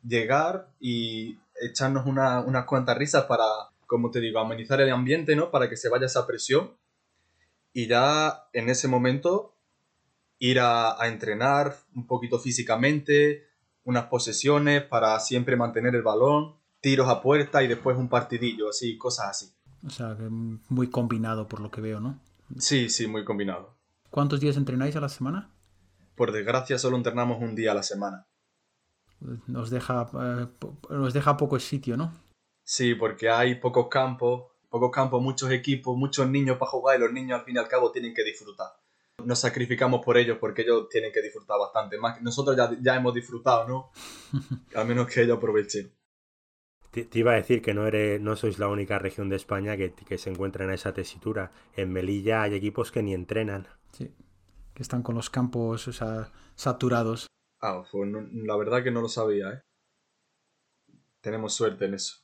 llegar 0.02 0.68
y 0.80 1.38
echarnos 1.60 2.04
unas 2.08 2.64
cuantas 2.64 2.98
risas 2.98 3.26
para, 3.26 3.44
como 3.86 4.10
te 4.10 4.18
digo, 4.18 4.40
amenizar 4.40 4.80
el 4.80 4.90
ambiente, 4.90 5.36
¿no? 5.36 5.52
Para 5.52 5.70
que 5.70 5.76
se 5.76 5.88
vaya 5.88 6.06
esa 6.06 6.26
presión. 6.26 6.72
Y 7.72 7.86
ya 7.86 8.48
en 8.52 8.68
ese 8.68 8.88
momento 8.88 9.54
ir 10.40 10.58
a, 10.58 11.00
a 11.00 11.06
entrenar 11.06 11.76
un 11.94 12.08
poquito 12.08 12.40
físicamente, 12.40 13.46
unas 13.84 14.06
posesiones 14.06 14.82
para 14.82 15.20
siempre 15.20 15.54
mantener 15.54 15.94
el 15.94 16.02
balón, 16.02 16.56
tiros 16.80 17.08
a 17.08 17.22
puerta 17.22 17.62
y 17.62 17.68
después 17.68 17.96
un 17.96 18.08
partidillo, 18.08 18.70
así, 18.70 18.98
cosas 18.98 19.28
así. 19.28 19.52
O 19.86 19.90
sea, 19.90 20.16
muy 20.18 20.90
combinado 20.90 21.46
por 21.46 21.60
lo 21.60 21.70
que 21.70 21.80
veo, 21.80 22.00
¿no? 22.00 22.18
Sí, 22.58 22.88
sí, 22.90 23.06
muy 23.06 23.24
combinado. 23.24 23.78
¿Cuántos 24.10 24.40
días 24.40 24.56
entrenáis 24.56 24.94
a 24.96 25.00
la 25.00 25.08
semana? 25.08 25.50
Por 26.14 26.32
desgracia 26.32 26.78
solo 26.78 26.96
entrenamos 26.96 27.40
un 27.40 27.54
día 27.54 27.72
a 27.72 27.74
la 27.74 27.82
semana. 27.82 28.26
Nos 29.46 29.70
deja, 29.70 30.10
eh, 30.20 30.46
nos 30.90 31.14
deja 31.14 31.36
poco 31.36 31.58
sitio, 31.58 31.96
¿no? 31.96 32.12
Sí, 32.64 32.94
porque 32.94 33.30
hay 33.30 33.54
pocos 33.56 33.88
campos, 33.88 34.50
pocos 34.68 34.90
campos, 34.90 35.22
muchos 35.22 35.50
equipos, 35.50 35.96
muchos 35.96 36.28
niños 36.28 36.58
para 36.58 36.70
jugar 36.70 36.98
y 36.98 37.00
los 37.00 37.12
niños 37.12 37.38
al 37.38 37.44
fin 37.44 37.56
y 37.56 37.58
al 37.58 37.68
cabo 37.68 37.92
tienen 37.92 38.14
que 38.14 38.24
disfrutar. 38.24 38.68
Nos 39.24 39.38
sacrificamos 39.38 40.04
por 40.04 40.16
ellos 40.16 40.38
porque 40.40 40.62
ellos 40.62 40.88
tienen 40.88 41.12
que 41.12 41.22
disfrutar 41.22 41.58
bastante 41.58 41.98
más. 41.98 42.20
Nosotros 42.20 42.56
ya, 42.56 42.70
ya 42.80 42.96
hemos 42.96 43.14
disfrutado, 43.14 43.68
¿no? 43.68 43.90
a 44.74 44.84
menos 44.84 45.06
que 45.06 45.22
ellos 45.22 45.36
aprovechen. 45.36 45.92
Te, 46.92 47.08
iba 47.14 47.32
a 47.32 47.36
decir 47.36 47.62
que 47.62 47.72
no, 47.72 47.86
eres, 47.86 48.20
no 48.20 48.36
sois 48.36 48.58
la 48.58 48.68
única 48.68 48.98
región 48.98 49.30
de 49.30 49.36
España 49.36 49.78
que, 49.78 50.18
se 50.18 50.28
encuentra 50.28 50.66
en 50.66 50.72
esa 50.72 50.92
tesitura. 50.92 51.50
En 51.74 51.90
Melilla 51.90 52.42
hay 52.42 52.54
equipos 52.54 52.92
que 52.92 53.02
ni 53.02 53.14
entrenan. 53.14 53.66
Sí, 53.92 54.14
que 54.74 54.82
están 54.82 55.02
con 55.02 55.14
los 55.14 55.30
campos 55.30 55.88
saturados. 56.54 57.26
Ah, 57.62 57.82
pues 57.90 58.12
la 58.32 58.56
verdad 58.56 58.84
que 58.84 58.90
no 58.90 59.00
lo 59.00 59.08
sabía, 59.08 59.52
¿eh? 59.52 59.62
Tenemos 61.22 61.54
suerte 61.54 61.86
en 61.86 61.94
eso. 61.94 62.16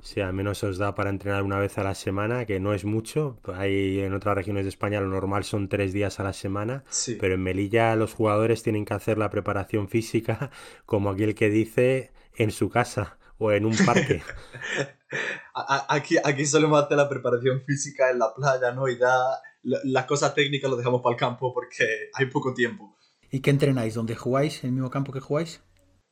Sí, 0.00 0.20
al 0.20 0.32
menos 0.32 0.62
os 0.64 0.78
da 0.78 0.94
para 0.94 1.10
entrenar 1.10 1.42
una 1.42 1.58
vez 1.58 1.76
a 1.76 1.84
la 1.84 1.94
semana, 1.94 2.46
que 2.46 2.60
no 2.60 2.72
es 2.72 2.86
mucho. 2.86 3.40
Hay 3.52 4.00
en 4.00 4.14
otras 4.14 4.36
regiones 4.36 4.64
de 4.64 4.70
España 4.70 5.00
lo 5.00 5.08
normal 5.08 5.44
son 5.44 5.68
tres 5.68 5.92
días 5.92 6.18
a 6.18 6.22
la 6.22 6.32
semana, 6.32 6.84
sí. 6.88 7.18
pero 7.20 7.34
en 7.34 7.42
Melilla 7.42 7.94
los 7.96 8.14
jugadores 8.14 8.62
tienen 8.62 8.86
que 8.86 8.94
hacer 8.94 9.18
la 9.18 9.28
preparación 9.28 9.88
física, 9.88 10.50
como 10.86 11.10
aquel 11.10 11.34
que 11.34 11.50
dice, 11.50 12.12
en 12.34 12.52
su 12.52 12.70
casa 12.70 13.18
o 13.38 13.52
en 13.52 13.66
un 13.66 13.76
parque. 13.84 14.22
aquí, 15.88 16.16
aquí 16.22 16.46
solemos 16.46 16.82
hacer 16.82 16.96
la 16.96 17.08
preparación 17.08 17.62
física 17.64 18.10
en 18.10 18.18
la 18.18 18.34
playa, 18.34 18.72
¿no? 18.72 18.88
Y 18.88 18.98
ya 18.98 19.14
las 19.62 20.06
cosas 20.06 20.34
técnicas 20.34 20.70
lo 20.70 20.76
dejamos 20.76 21.02
para 21.02 21.14
el 21.14 21.20
campo 21.20 21.52
porque 21.52 22.10
hay 22.14 22.26
poco 22.26 22.54
tiempo. 22.54 22.96
¿Y 23.30 23.40
qué 23.40 23.50
entrenáis? 23.50 23.94
¿Dónde 23.94 24.14
jugáis? 24.14 24.62
¿En 24.62 24.68
el 24.68 24.74
mismo 24.74 24.90
campo 24.90 25.12
que 25.12 25.20
jugáis? 25.20 25.60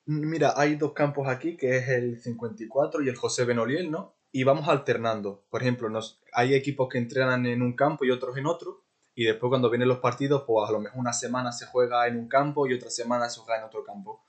Mira, 0.06 0.54
hay 0.56 0.76
dos 0.76 0.92
campos 0.92 1.28
aquí, 1.28 1.56
que 1.56 1.76
es 1.78 1.88
el 1.88 2.20
54 2.20 3.02
y 3.02 3.08
el 3.08 3.16
José 3.16 3.44
Benoliel, 3.44 3.90
¿no? 3.90 4.16
Y 4.32 4.44
vamos 4.44 4.68
alternando. 4.68 5.46
Por 5.48 5.62
ejemplo, 5.62 5.88
nos, 5.88 6.20
hay 6.32 6.54
equipos 6.54 6.88
que 6.90 6.98
entrenan 6.98 7.46
en 7.46 7.62
un 7.62 7.74
campo 7.74 8.04
y 8.04 8.10
otros 8.10 8.36
en 8.36 8.46
otro. 8.46 8.84
Y 9.14 9.24
después 9.24 9.48
cuando 9.48 9.70
vienen 9.70 9.88
los 9.88 9.98
partidos, 9.98 10.42
pues 10.44 10.68
a 10.68 10.72
lo 10.72 10.80
mejor 10.80 10.98
una 10.98 11.12
semana 11.12 11.52
se 11.52 11.66
juega 11.66 12.06
en 12.08 12.18
un 12.18 12.28
campo 12.28 12.66
y 12.66 12.74
otra 12.74 12.90
semana 12.90 13.28
se 13.30 13.40
juega 13.40 13.60
en 13.60 13.66
otro 13.66 13.84
campo. 13.84 14.26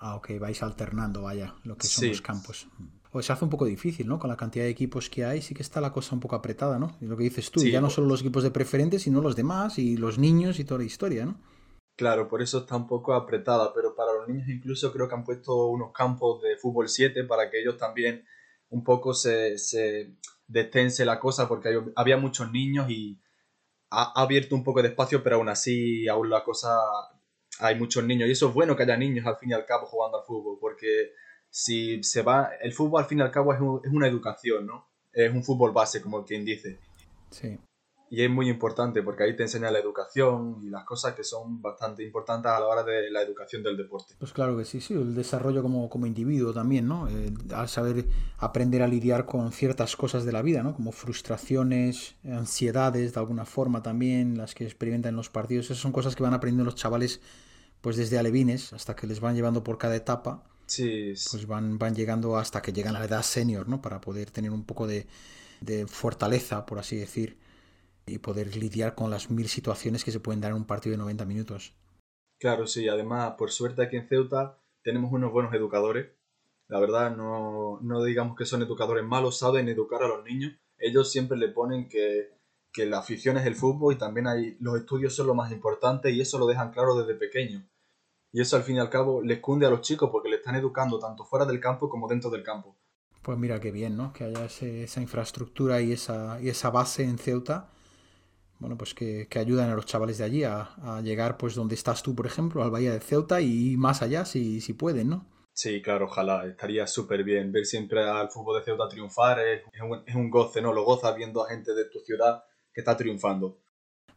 Ah, 0.00 0.16
ok, 0.16 0.30
vais 0.40 0.62
alternando, 0.62 1.22
vaya, 1.22 1.54
lo 1.64 1.76
que 1.76 1.86
son 1.86 2.08
los 2.08 2.22
campos. 2.22 2.66
Pues 3.12 3.26
se 3.26 3.32
hace 3.32 3.44
un 3.44 3.50
poco 3.50 3.66
difícil, 3.66 4.08
¿no? 4.08 4.18
Con 4.18 4.30
la 4.30 4.36
cantidad 4.36 4.64
de 4.64 4.70
equipos 4.70 5.10
que 5.10 5.26
hay, 5.26 5.42
sí 5.42 5.54
que 5.54 5.62
está 5.62 5.80
la 5.80 5.92
cosa 5.92 6.14
un 6.14 6.20
poco 6.20 6.36
apretada, 6.36 6.78
¿no? 6.78 6.96
Y 7.02 7.04
lo 7.04 7.18
que 7.18 7.24
dices 7.24 7.50
tú, 7.50 7.62
ya 7.62 7.82
no 7.82 7.90
solo 7.90 8.06
los 8.06 8.20
equipos 8.20 8.42
de 8.42 8.50
preferentes, 8.50 9.02
sino 9.02 9.20
los 9.20 9.36
demás 9.36 9.78
y 9.78 9.98
los 9.98 10.18
niños 10.18 10.58
y 10.58 10.64
toda 10.64 10.78
la 10.78 10.86
historia, 10.86 11.26
¿no? 11.26 11.38
Claro, 11.96 12.28
por 12.28 12.40
eso 12.40 12.60
está 12.60 12.76
un 12.76 12.86
poco 12.86 13.12
apretada, 13.12 13.74
pero 13.74 13.94
para 13.94 14.14
los 14.14 14.26
niños 14.26 14.48
incluso 14.48 14.90
creo 14.90 15.06
que 15.06 15.14
han 15.14 15.24
puesto 15.24 15.66
unos 15.66 15.92
campos 15.92 16.40
de 16.40 16.56
fútbol 16.56 16.88
7 16.88 17.24
para 17.24 17.50
que 17.50 17.60
ellos 17.60 17.76
también 17.76 18.24
un 18.70 18.82
poco 18.82 19.12
se, 19.12 19.58
se 19.58 20.14
detense 20.46 21.04
la 21.04 21.20
cosa, 21.20 21.46
porque 21.46 21.78
había 21.94 22.16
muchos 22.16 22.50
niños 22.50 22.88
y 22.88 23.20
ha 23.90 24.12
abierto 24.18 24.54
un 24.54 24.64
poco 24.64 24.80
de 24.80 24.88
espacio, 24.88 25.22
pero 25.22 25.36
aún 25.36 25.50
así 25.50 26.08
aún 26.08 26.30
la 26.30 26.42
cosa 26.42 26.78
hay 27.60 27.78
muchos 27.78 28.04
niños 28.04 28.28
y 28.28 28.32
eso 28.32 28.48
es 28.48 28.54
bueno 28.54 28.76
que 28.76 28.82
haya 28.82 28.96
niños 28.96 29.26
al 29.26 29.36
fin 29.36 29.50
y 29.50 29.52
al 29.52 29.66
cabo 29.66 29.86
jugando 29.86 30.18
al 30.18 30.24
fútbol, 30.24 30.58
porque 30.60 31.12
si 31.50 32.02
se 32.02 32.22
va, 32.22 32.50
el 32.60 32.72
fútbol 32.72 33.02
al 33.02 33.08
fin 33.08 33.18
y 33.18 33.22
al 33.22 33.30
cabo 33.30 33.52
es, 33.52 33.60
una 33.60 34.06
educación, 34.06 34.66
¿no? 34.66 34.88
Es 35.12 35.32
un 35.32 35.42
fútbol 35.42 35.72
base, 35.72 36.00
como 36.00 36.24
quien 36.24 36.44
dice. 36.44 36.78
Sí. 37.30 37.58
y 38.12 38.24
es 38.24 38.30
muy 38.30 38.48
importante 38.48 39.04
porque 39.04 39.22
ahí 39.22 39.36
te 39.36 39.44
enseña 39.44 39.70
la 39.70 39.78
educación 39.78 40.58
y 40.64 40.68
las 40.68 40.84
cosas 40.84 41.14
que 41.14 41.22
son 41.22 41.62
bastante 41.62 42.02
importantes 42.02 42.50
a 42.50 42.58
la 42.58 42.66
hora 42.66 42.82
de 42.82 43.08
la 43.08 43.22
educación 43.22 43.62
del 43.62 43.76
deporte. 43.76 44.14
Pues 44.18 44.32
claro 44.32 44.56
que 44.56 44.64
sí, 44.64 44.80
sí, 44.80 44.94
el 44.94 45.14
desarrollo 45.14 45.62
como, 45.62 45.88
como 45.88 46.06
individuo 46.06 46.52
también, 46.52 46.88
¿no? 46.88 47.08
Eh, 47.08 47.32
al 47.54 47.68
saber 47.68 48.06
aprender 48.38 48.82
a 48.82 48.88
lidiar 48.88 49.26
con 49.26 49.52
ciertas 49.52 49.94
cosas 49.94 50.24
de 50.24 50.32
la 50.32 50.42
vida, 50.42 50.64
¿no? 50.64 50.74
Como 50.74 50.90
frustraciones, 50.90 52.16
ansiedades 52.24 53.14
de 53.14 53.20
alguna 53.20 53.44
forma 53.44 53.80
también, 53.80 54.36
las 54.36 54.56
que 54.56 54.64
experimentan 54.64 55.10
en 55.10 55.16
los 55.16 55.30
partidos, 55.30 55.66
esas 55.66 55.78
son 55.78 55.92
cosas 55.92 56.16
que 56.16 56.24
van 56.24 56.34
aprendiendo 56.34 56.64
los 56.64 56.74
chavales 56.74 57.20
pues 57.80 57.96
desde 57.96 58.18
alevines 58.18 58.72
hasta 58.72 58.96
que 58.96 59.06
les 59.06 59.20
van 59.20 59.34
llevando 59.34 59.64
por 59.64 59.78
cada 59.78 59.96
etapa. 59.96 60.44
Sí. 60.66 61.14
Pues 61.30 61.46
van, 61.46 61.78
van 61.78 61.94
llegando 61.94 62.36
hasta 62.36 62.62
que 62.62 62.72
llegan 62.72 62.96
a 62.96 63.00
la 63.00 63.06
edad 63.06 63.22
senior, 63.22 63.68
¿no? 63.68 63.82
Para 63.82 64.00
poder 64.00 64.30
tener 64.30 64.50
un 64.50 64.64
poco 64.64 64.86
de, 64.86 65.06
de 65.60 65.86
fortaleza, 65.86 66.66
por 66.66 66.78
así 66.78 66.96
decir 66.96 67.38
y 68.10 68.18
poder 68.18 68.56
lidiar 68.56 68.94
con 68.94 69.10
las 69.10 69.30
mil 69.30 69.48
situaciones 69.48 70.04
que 70.04 70.10
se 70.10 70.20
pueden 70.20 70.40
dar 70.40 70.50
en 70.50 70.58
un 70.58 70.66
partido 70.66 70.92
de 70.92 70.98
90 70.98 71.24
minutos. 71.24 71.74
Claro, 72.38 72.66
sí, 72.66 72.88
además, 72.88 73.34
por 73.38 73.50
suerte 73.50 73.82
aquí 73.82 73.96
en 73.96 74.08
Ceuta 74.08 74.58
tenemos 74.82 75.12
unos 75.12 75.32
buenos 75.32 75.54
educadores. 75.54 76.10
La 76.68 76.80
verdad, 76.80 77.14
no, 77.16 77.78
no 77.82 78.02
digamos 78.04 78.36
que 78.36 78.46
son 78.46 78.62
educadores 78.62 79.04
malos, 79.04 79.38
saben 79.38 79.68
educar 79.68 80.02
a 80.02 80.08
los 80.08 80.24
niños. 80.24 80.54
Ellos 80.78 81.10
siempre 81.10 81.36
le 81.36 81.48
ponen 81.48 81.88
que, 81.88 82.30
que 82.72 82.86
la 82.86 82.98
afición 82.98 83.36
es 83.36 83.46
el 83.46 83.54
fútbol 83.54 83.94
y 83.94 83.98
también 83.98 84.26
hay, 84.26 84.56
los 84.60 84.78
estudios 84.78 85.14
son 85.14 85.26
lo 85.26 85.34
más 85.34 85.52
importante 85.52 86.10
y 86.10 86.20
eso 86.20 86.38
lo 86.38 86.46
dejan 86.46 86.72
claro 86.72 86.94
desde 86.94 87.14
pequeño. 87.14 87.66
Y 88.32 88.40
eso 88.40 88.56
al 88.56 88.62
fin 88.62 88.76
y 88.76 88.78
al 88.78 88.90
cabo 88.90 89.22
les 89.22 89.40
cunde 89.40 89.66
a 89.66 89.70
los 89.70 89.80
chicos 89.80 90.10
porque 90.10 90.28
le 90.28 90.36
están 90.36 90.54
educando 90.54 90.98
tanto 90.98 91.24
fuera 91.24 91.44
del 91.44 91.60
campo 91.60 91.88
como 91.88 92.08
dentro 92.08 92.30
del 92.30 92.42
campo. 92.42 92.76
Pues 93.22 93.36
mira 93.38 93.60
qué 93.60 93.70
bien, 93.70 93.96
¿no? 93.96 94.12
Que 94.12 94.24
haya 94.24 94.44
esa 94.44 95.00
infraestructura 95.00 95.80
y 95.80 95.92
esa, 95.92 96.40
y 96.40 96.48
esa 96.48 96.70
base 96.70 97.04
en 97.04 97.18
Ceuta 97.18 97.68
bueno, 98.60 98.76
pues 98.76 98.94
que, 98.94 99.26
ayudan 99.36 99.70
a 99.70 99.74
los 99.74 99.86
chavales 99.86 100.18
de 100.18 100.24
allí 100.24 100.44
a, 100.44 101.00
llegar 101.02 101.38
pues 101.38 101.54
donde 101.54 101.74
estás 101.74 102.02
tú, 102.02 102.14
por 102.14 102.26
ejemplo, 102.26 102.62
al 102.62 102.70
Bahía 102.70 102.92
de 102.92 103.00
Ceuta 103.00 103.40
y 103.40 103.76
más 103.76 104.02
allá 104.02 104.26
si, 104.26 104.60
si 104.60 104.74
pueden, 104.74 105.08
¿no? 105.08 105.26
Sí, 105.52 105.82
claro, 105.82 106.04
ojalá, 106.04 106.46
estaría 106.46 106.86
súper 106.86 107.24
bien 107.24 107.52
ver 107.52 107.64
siempre 107.64 108.06
al 108.06 108.30
fútbol 108.30 108.58
de 108.58 108.64
Ceuta 108.64 108.88
triunfar, 108.88 109.40
es, 109.40 109.62
un, 109.82 110.02
es 110.06 110.14
un 110.14 110.30
goce, 110.30 110.60
¿no? 110.60 110.74
Lo 110.74 110.84
gozas 110.84 111.16
viendo 111.16 111.42
a 111.42 111.48
gente 111.48 111.74
de 111.74 111.86
tu 111.86 112.00
ciudad 112.00 112.44
que 112.72 112.82
está 112.82 112.96
triunfando. 112.96 113.58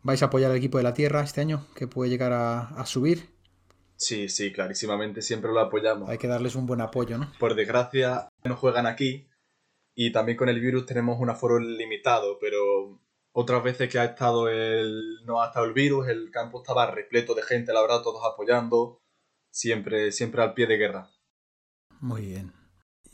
¿Vais 0.04 0.22
a 0.22 0.26
apoyar 0.26 0.52
al 0.52 0.58
equipo 0.58 0.78
de 0.78 0.84
la 0.84 0.94
tierra 0.94 1.24
este 1.24 1.40
año, 1.40 1.66
que 1.74 1.88
puede 1.88 2.10
llegar 2.10 2.34
a, 2.34 2.68
a 2.68 2.86
subir? 2.86 3.33
Sí, 3.96 4.30
sí, 4.30 4.52
clarísimamente, 4.52 5.22
siempre 5.22 5.52
lo 5.52 5.60
apoyamos. 5.60 6.10
Hay 6.10 6.18
que 6.18 6.28
darles 6.28 6.56
un 6.56 6.66
buen 6.66 6.82
apoyo, 6.82 7.18
¿no? 7.18 7.32
Por 7.40 7.56
desgracia, 7.56 8.30
no 8.44 8.56
juegan 8.56 8.86
aquí 8.86 9.28
y 9.96 10.12
también 10.12 10.38
con 10.38 10.50
el 10.50 10.60
virus 10.60 10.86
tenemos 10.86 11.20
un 11.20 11.30
aforo 11.30 11.60
limitado, 11.60 12.40
pero 12.40 13.00
otras 13.32 13.64
veces 13.64 13.90
que 13.90 14.00
ha 14.00 14.06
estado 14.06 14.50
el, 14.50 15.24
no 15.26 15.42
ha 15.42 15.48
estado 15.48 15.66
el 15.66 15.74
virus, 15.74 16.08
el 16.08 16.32
campo 16.32 16.62
estaba 16.62 16.90
repleto 16.90 17.36
de 17.36 17.44
gente, 17.44 17.74
la 17.74 17.82
verdad, 17.82 18.02
todos 18.02 18.24
apoyando, 18.26 19.02
siempre, 19.52 20.12
siempre 20.12 20.42
al 20.42 20.54
pie 20.54 20.68
de 20.68 20.78
guerra. 20.78 21.12
Muy 22.00 22.26
bien. 22.26 22.63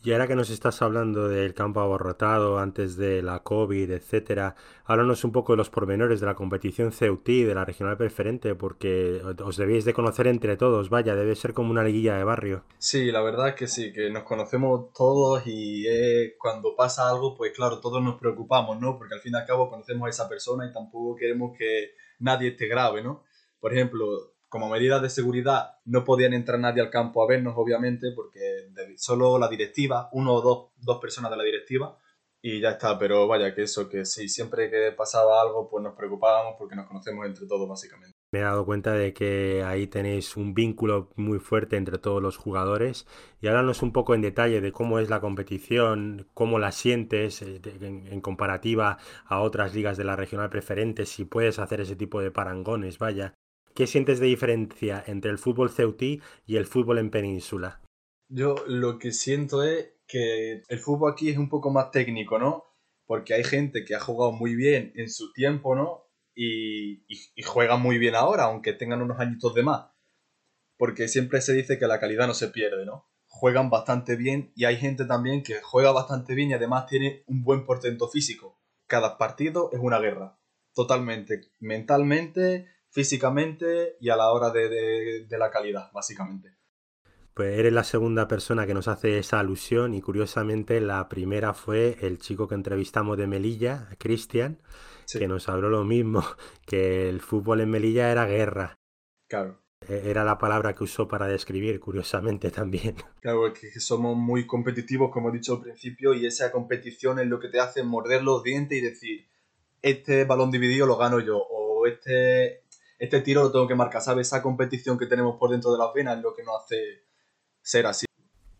Y 0.01 0.13
ahora 0.13 0.27
que 0.27 0.35
nos 0.35 0.49
estás 0.49 0.81
hablando 0.81 1.27
del 1.27 1.53
campo 1.53 1.81
aborrotado 1.81 2.57
antes 2.57 2.95
de 2.95 3.21
la 3.21 3.43
COVID, 3.43 3.91
etcétera, 3.91 4.55
háblanos 4.85 5.25
un 5.25 5.33
poco 5.33 5.51
de 5.51 5.57
los 5.57 5.69
pormenores 5.69 6.21
de 6.21 6.25
la 6.25 6.35
competición 6.35 6.93
CEUTI, 6.93 7.43
de 7.43 7.53
la 7.53 7.65
regional 7.65 7.97
preferente, 7.97 8.55
porque 8.55 9.21
os 9.43 9.57
debéis 9.57 9.83
de 9.83 9.93
conocer 9.93 10.27
entre 10.27 10.55
todos, 10.55 10.89
vaya, 10.89 11.15
debe 11.15 11.35
ser 11.35 11.53
como 11.53 11.71
una 11.71 11.83
liguilla 11.83 12.15
de 12.15 12.23
barrio. 12.23 12.63
Sí, 12.77 13.11
la 13.11 13.21
verdad 13.21 13.49
es 13.49 13.55
que 13.55 13.67
sí, 13.67 13.91
que 13.91 14.09
nos 14.09 14.23
conocemos 14.23 14.93
todos 14.93 15.43
y 15.45 15.85
cuando 16.37 16.77
pasa 16.77 17.09
algo, 17.09 17.35
pues 17.35 17.51
claro, 17.53 17.81
todos 17.81 18.01
nos 18.01 18.17
preocupamos, 18.17 18.79
¿no? 18.79 18.97
Porque 18.97 19.15
al 19.15 19.21
fin 19.21 19.33
y 19.33 19.37
al 19.37 19.45
cabo 19.45 19.69
conocemos 19.69 20.07
a 20.07 20.09
esa 20.09 20.29
persona 20.29 20.65
y 20.65 20.71
tampoco 20.71 21.17
queremos 21.17 21.51
que 21.57 21.91
nadie 22.19 22.51
esté 22.51 22.67
grave, 22.67 23.03
¿no? 23.03 23.25
Por 23.59 23.73
ejemplo, 23.73 24.07
como 24.49 24.69
medida 24.69 24.99
de 24.99 25.09
seguridad 25.09 25.77
no 25.85 26.03
podían 26.03 26.33
entrar 26.33 26.59
nadie 26.59 26.81
al 26.81 26.89
campo 26.89 27.23
a 27.23 27.27
vernos, 27.27 27.53
obviamente, 27.55 28.11
porque 28.15 28.69
solo 28.97 29.37
la 29.39 29.47
directiva, 29.47 30.09
uno 30.11 30.33
o 30.33 30.41
dos, 30.41 30.71
dos 30.77 30.99
personas 30.99 31.31
de 31.31 31.37
la 31.37 31.43
directiva, 31.43 31.97
y 32.41 32.59
ya 32.59 32.71
está. 32.71 32.97
Pero 32.97 33.27
vaya, 33.27 33.53
que 33.53 33.63
eso, 33.63 33.89
que 33.89 34.05
si 34.05 34.27
siempre 34.27 34.69
que 34.69 34.91
pasaba 34.91 35.41
algo, 35.41 35.69
pues 35.69 35.83
nos 35.83 35.95
preocupábamos 35.95 36.55
porque 36.57 36.75
nos 36.75 36.87
conocemos 36.87 37.25
entre 37.25 37.47
todos, 37.47 37.67
básicamente. 37.67 38.17
Me 38.31 38.39
he 38.39 38.43
dado 38.43 38.63
cuenta 38.63 38.93
de 38.93 39.11
que 39.11 39.63
ahí 39.63 39.87
tenéis 39.87 40.37
un 40.37 40.53
vínculo 40.53 41.09
muy 41.15 41.39
fuerte 41.39 41.77
entre 41.77 41.97
todos 41.97 42.21
los 42.21 42.37
jugadores 42.37 43.07
y 43.41 43.47
háblanos 43.47 43.81
un 43.81 43.91
poco 43.91 44.13
en 44.13 44.21
detalle 44.21 44.61
de 44.61 44.71
cómo 44.71 44.99
es 44.99 45.09
la 45.09 45.19
competición, 45.19 46.27
cómo 46.35 46.59
la 46.59 46.71
sientes 46.71 47.41
eh, 47.41 47.59
en, 47.63 48.21
comparativa 48.21 48.99
a 49.25 49.41
otras 49.41 49.73
ligas 49.73 49.97
de 49.97 50.03
la 50.03 50.15
regional 50.15 50.51
preferente, 50.51 51.07
si 51.07 51.25
puedes 51.25 51.57
hacer 51.57 51.81
ese 51.81 51.95
tipo 51.95 52.21
de 52.21 52.29
parangones, 52.29 52.99
vaya. 52.99 53.33
¿Qué 53.73 53.87
sientes 53.87 54.19
de 54.19 54.27
diferencia 54.27 55.03
entre 55.07 55.31
el 55.31 55.37
fútbol 55.37 55.69
ceutí 55.69 56.21
y 56.45 56.57
el 56.57 56.65
fútbol 56.65 56.97
en 56.97 57.09
península? 57.09 57.81
Yo 58.29 58.55
lo 58.67 58.99
que 58.99 59.11
siento 59.11 59.63
es 59.63 59.93
que 60.07 60.63
el 60.67 60.79
fútbol 60.79 61.13
aquí 61.13 61.29
es 61.29 61.37
un 61.37 61.49
poco 61.49 61.71
más 61.71 61.91
técnico, 61.91 62.37
¿no? 62.39 62.65
Porque 63.05 63.33
hay 63.33 63.43
gente 63.43 63.85
que 63.85 63.95
ha 63.95 63.99
jugado 63.99 64.31
muy 64.31 64.55
bien 64.55 64.91
en 64.95 65.09
su 65.09 65.31
tiempo, 65.33 65.75
¿no? 65.75 66.05
Y, 66.35 67.03
juega 67.43 67.77
muy 67.77 67.97
bien 67.97 68.15
ahora, 68.15 68.45
aunque 68.45 68.73
tengan 68.73 69.01
unos 69.01 69.19
añitos 69.19 69.53
de 69.53 69.63
más. 69.63 69.91
Porque 70.77 71.07
siempre 71.07 71.41
se 71.41 71.53
dice 71.53 71.77
que 71.77 71.87
la 71.87 71.99
calidad 71.99 72.27
no 72.27 72.33
se 72.33 72.49
pierde, 72.49 72.85
¿no? 72.85 73.09
Juegan 73.25 73.69
bastante 73.69 74.15
bien 74.15 74.51
y 74.55 74.65
hay 74.65 74.77
gente 74.77 75.05
también 75.05 75.43
que 75.43 75.61
juega 75.61 75.91
bastante 75.91 76.33
bien 76.35 76.49
y 76.49 76.53
además 76.53 76.85
tiene 76.87 77.23
un 77.27 77.43
buen 77.43 77.65
portento 77.65 78.07
físico. 78.07 78.59
Cada 78.87 79.17
partido 79.17 79.69
es 79.73 79.79
una 79.79 79.99
guerra. 79.99 80.39
Totalmente. 80.73 81.51
Mentalmente, 81.59 82.67
físicamente 82.89 83.97
y 83.99 84.09
a 84.09 84.15
la 84.15 84.31
hora 84.31 84.49
de, 84.51 85.25
la 85.29 85.51
calidad, 85.51 85.91
básicamente. 85.93 86.55
Pues 87.33 87.57
eres 87.57 87.71
la 87.71 87.83
segunda 87.83 88.27
persona 88.27 88.67
que 88.67 88.73
nos 88.73 88.87
hace 88.87 89.19
esa 89.19 89.39
alusión 89.39 89.93
y 89.93 90.01
curiosamente 90.01 90.81
la 90.81 91.07
primera 91.07 91.53
fue 91.53 91.97
el 92.01 92.17
chico 92.19 92.47
que 92.47 92.55
entrevistamos 92.55 93.17
de 93.17 93.27
Melilla, 93.27 93.87
Cristian, 93.97 94.61
que 95.11 95.27
nos 95.27 95.47
habló 95.47 95.69
lo 95.69 95.85
mismo, 95.85 96.23
que 96.65 97.07
el 97.09 97.21
fútbol 97.21 97.61
en 97.61 97.69
Melilla 97.69 98.11
era 98.11 98.25
guerra. 98.25 98.75
Claro. 99.29 99.61
E, 99.87 100.09
era 100.09 100.25
la 100.25 100.37
palabra 100.37 100.75
que 100.75 100.83
usó 100.83 101.07
para 101.07 101.27
describir, 101.27 101.79
curiosamente 101.79 102.51
también. 102.51 102.95
Claro, 103.21 103.47
es 103.47 103.59
que 103.59 103.79
somos 103.79 104.17
muy 104.17 104.45
competitivos, 104.45 105.11
como 105.11 105.29
he 105.29 105.33
dicho 105.33 105.53
al 105.53 105.61
principio, 105.61 106.13
y 106.13 106.25
esa 106.25 106.51
competición 106.51 107.19
es 107.19 107.27
lo 107.27 107.39
que 107.39 107.47
te 107.47 107.59
hace 107.59 107.83
morder 107.83 108.23
los 108.23 108.43
dientes 108.43 108.77
y 108.77 108.81
decir, 108.81 109.27
este 109.81 110.25
balón 110.25 110.51
dividido 110.51 110.85
lo 110.85 110.97
gano 110.97 111.19
yo, 111.21 111.37
o 111.37 111.87
este, 111.87 112.63
este 112.99 113.21
tiro 113.21 113.43
lo 113.43 113.51
tengo 113.51 113.67
que 113.67 113.75
marcar, 113.75 114.01
¿sabes? 114.01 114.27
Esa 114.27 114.43
competición 114.43 114.97
que 114.97 115.05
tenemos 115.07 115.37
por 115.37 115.49
dentro 115.49 115.71
de 115.71 115.79
las 115.79 115.93
venas 115.93 116.17
es 116.17 116.23
lo 116.23 116.33
que 116.33 116.43
nos 116.43 116.63
hace 116.63 117.07
ser 117.61 117.87
así. 117.87 118.05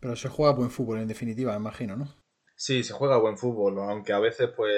Pero 0.00 0.16
se 0.16 0.30
juega 0.30 0.54
buen 0.54 0.70
fútbol, 0.70 0.98
en 0.98 1.08
definitiva, 1.08 1.52
me 1.52 1.58
imagino, 1.58 1.94
¿no? 1.94 2.08
Sí, 2.56 2.82
se 2.82 2.94
juega 2.94 3.18
buen 3.18 3.38
fútbol, 3.38 3.78
aunque 3.78 4.12
a 4.12 4.18
veces 4.18 4.50
pues 4.56 4.74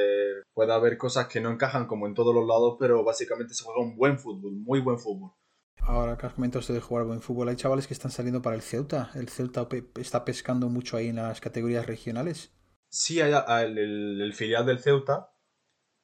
puede 0.52 0.73
haber 0.73 0.99
cosas 0.99 1.26
que 1.26 1.40
no 1.40 1.50
encajan 1.50 1.87
como 1.87 2.07
en 2.07 2.14
todos 2.14 2.35
los 2.35 2.47
lados, 2.47 2.76
pero 2.78 3.02
básicamente 3.04 3.54
se 3.54 3.64
juega 3.64 3.81
un 3.81 3.97
buen 3.97 4.19
fútbol, 4.19 4.52
muy 4.52 4.81
buen 4.81 4.99
fútbol. 4.99 5.33
Ahora 5.81 6.16
que 6.16 6.26
has 6.26 6.35
comentado 6.35 6.61
esto 6.61 6.73
de 6.73 6.81
jugar 6.81 7.07
buen 7.07 7.23
fútbol, 7.23 7.49
hay 7.49 7.57
chavales 7.57 7.88
que 7.88 7.95
están 7.95 8.12
saliendo 8.12 8.40
para 8.40 8.54
el 8.54 8.62
Ceuta. 8.62 9.11
¿El 9.14 9.28
Ceuta 9.28 9.66
está 9.97 10.25
pescando 10.25 10.69
mucho 10.69 10.97
ahí 10.97 11.09
en 11.09 11.16
las 11.16 11.40
categorías 11.40 11.87
regionales? 11.87 12.52
Sí, 12.88 13.21
hay 13.21 13.33
el 13.64 14.33
filial 14.35 14.66
del 14.66 14.78
Ceuta 14.78 15.32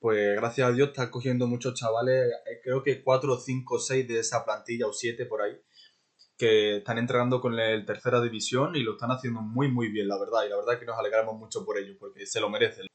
pues 0.00 0.36
gracias 0.36 0.68
a 0.68 0.72
Dios 0.72 0.88
está 0.88 1.10
cogiendo 1.10 1.46
muchos 1.46 1.74
chavales, 1.74 2.32
eh, 2.46 2.60
creo 2.62 2.82
que 2.82 3.02
4, 3.02 3.36
5, 3.38 3.78
6 3.78 4.08
de 4.08 4.18
esa 4.20 4.44
plantilla 4.44 4.86
o 4.86 4.92
7 4.92 5.26
por 5.26 5.42
ahí, 5.42 5.60
que 6.36 6.78
están 6.78 6.98
entrenando 6.98 7.40
con 7.40 7.56
la 7.56 7.84
tercera 7.84 8.20
división 8.20 8.76
y 8.76 8.82
lo 8.82 8.92
están 8.92 9.10
haciendo 9.10 9.40
muy 9.40 9.70
muy 9.70 9.90
bien, 9.90 10.08
la 10.08 10.18
verdad, 10.18 10.44
y 10.46 10.50
la 10.50 10.56
verdad 10.56 10.78
que 10.78 10.86
nos 10.86 10.98
alegramos 10.98 11.38
mucho 11.38 11.64
por 11.64 11.78
ello, 11.78 11.96
porque 11.98 12.26
se 12.26 12.40
lo 12.40 12.48
merecen. 12.48 12.86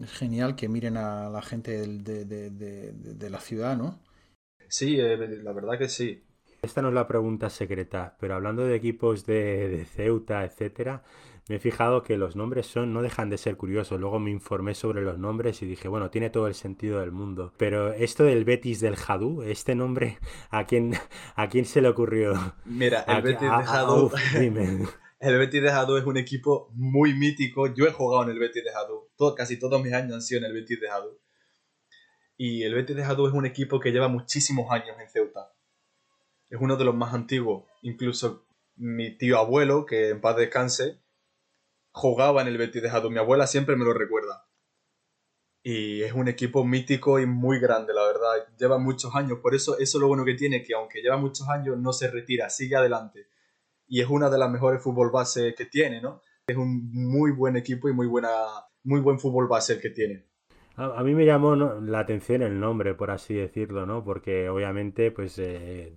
Es 0.00 0.12
genial 0.12 0.54
que 0.54 0.68
miren 0.68 0.96
a 0.96 1.28
la 1.28 1.42
gente 1.42 1.86
de, 1.86 2.24
de, 2.24 2.50
de, 2.50 2.92
de 2.92 3.30
la 3.30 3.40
ciudad, 3.40 3.76
¿no? 3.76 4.00
Sí, 4.68 4.98
eh, 4.98 5.16
la 5.42 5.52
verdad 5.52 5.76
que 5.78 5.88
sí. 5.88 6.24
Esta 6.62 6.80
no 6.80 6.88
es 6.88 6.94
la 6.94 7.08
pregunta 7.08 7.50
secreta, 7.50 8.16
pero 8.20 8.36
hablando 8.36 8.64
de 8.64 8.76
equipos 8.76 9.26
de, 9.26 9.84
Ceuta, 9.84 10.44
etcétera, 10.44 11.02
me 11.48 11.56
he 11.56 11.58
fijado 11.58 12.02
que 12.02 12.16
los 12.16 12.36
nombres 12.36 12.66
son, 12.66 12.92
no 12.92 13.02
dejan 13.02 13.30
de 13.30 13.38
ser 13.38 13.56
curiosos. 13.56 14.00
Luego 14.00 14.18
me 14.18 14.30
informé 14.30 14.74
sobre 14.74 15.02
los 15.02 15.18
nombres 15.18 15.62
y 15.62 15.66
dije, 15.66 15.88
bueno, 15.88 16.10
tiene 16.10 16.30
todo 16.30 16.46
el 16.46 16.54
sentido 16.54 17.00
del 17.00 17.12
mundo. 17.12 17.52
Pero 17.56 17.92
esto 17.92 18.24
del 18.24 18.44
Betis 18.44 18.80
del 18.80 18.96
Jadú, 18.96 19.42
este 19.42 19.74
nombre, 19.74 20.18
¿a 20.50 20.66
quién, 20.66 20.94
a 21.34 21.48
quién 21.48 21.64
se 21.64 21.80
le 21.80 21.88
ocurrió? 21.88 22.54
Mira, 22.64 23.04
el 23.08 23.22
Betis 23.22 23.50
de 23.50 23.64
Jadú. 23.64 24.10
el 25.20 25.38
Betis 25.38 25.62
de 25.62 25.70
Jadú 25.70 25.96
es 25.96 26.04
un 26.04 26.16
equipo 26.16 26.70
muy 26.74 27.14
mítico. 27.14 27.72
Yo 27.74 27.86
he 27.86 27.92
jugado 27.92 28.24
en 28.24 28.30
el 28.30 28.38
Betis 28.38 28.64
de 28.64 28.72
Jadú. 28.72 29.08
casi 29.36 29.58
todos 29.58 29.82
mis 29.82 29.92
años 29.92 30.14
han 30.14 30.22
sido 30.22 30.40
en 30.40 30.46
el 30.46 30.52
Betis 30.52 30.80
de 30.80 30.88
Jadú. 30.88 31.18
Y 32.36 32.62
el 32.62 32.74
Betis 32.74 32.96
de 32.96 33.04
Jadú 33.04 33.26
es 33.26 33.34
un 33.34 33.46
equipo 33.46 33.78
que 33.80 33.92
lleva 33.92 34.08
muchísimos 34.08 34.70
años 34.70 34.96
en 35.00 35.08
Ceuta 35.08 35.52
es 36.52 36.60
uno 36.60 36.76
de 36.76 36.84
los 36.84 36.94
más 36.94 37.14
antiguos. 37.14 37.64
Incluso 37.80 38.46
mi 38.76 39.16
tío 39.16 39.38
abuelo, 39.38 39.86
que 39.86 40.10
en 40.10 40.20
paz 40.20 40.36
descanse, 40.36 41.00
jugaba 41.92 42.42
en 42.42 42.48
el 42.48 42.58
Betis 42.58 42.82
de 42.82 42.90
Jadú. 42.90 43.10
Mi 43.10 43.18
abuela 43.18 43.46
siempre 43.46 43.76
me 43.76 43.84
lo 43.84 43.92
recuerda. 43.94 44.46
y 45.64 46.02
es 46.02 46.12
un 46.12 46.28
equipo 46.28 46.64
mítico 46.64 47.20
y 47.20 47.26
muy 47.26 47.60
grande, 47.60 47.94
la 47.94 48.04
verdad. 48.06 48.48
Lleva 48.58 48.78
muchos 48.78 49.14
años, 49.14 49.38
por 49.40 49.54
eso 49.54 49.78
eso 49.78 49.98
es 49.98 50.00
lo 50.00 50.08
bueno 50.08 50.24
que 50.24 50.34
tiene, 50.34 50.62
que 50.62 50.74
aunque 50.74 51.00
lleva 51.02 51.16
muchos 51.16 51.48
años 51.48 51.78
no 51.78 51.92
se 51.92 52.10
retira, 52.10 52.50
sigue 52.50 52.76
adelante. 52.76 53.28
Y 53.86 54.00
es 54.00 54.08
una 54.08 54.28
de 54.30 54.38
las 54.38 54.50
mejores 54.50 54.82
fútbol 54.82 55.10
base 55.10 55.54
que 55.54 55.66
tiene, 55.66 56.00
¿no? 56.00 56.22
Es 56.46 56.56
un 56.56 56.90
muy 56.92 57.30
buen 57.32 57.56
equipo 57.56 57.88
y 57.88 57.92
muy, 57.92 58.06
buena, 58.08 58.30
muy 58.84 59.00
buen 59.00 59.20
fútbol 59.20 59.46
base 59.48 59.74
el 59.74 59.80
que 59.80 59.90
tiene. 59.90 60.26
A, 60.76 61.02
mí 61.02 61.14
me 61.14 61.26
llamó 61.26 61.54
la 61.54 62.00
atención 62.00 62.42
el 62.42 62.58
nombre, 62.58 62.94
por 62.94 63.10
así 63.10 63.34
decirlo, 63.34 63.84
¿no? 63.84 64.02
Porque 64.02 64.48
obviamente 64.48 65.10
pues 65.10 65.38
eh, 65.38 65.92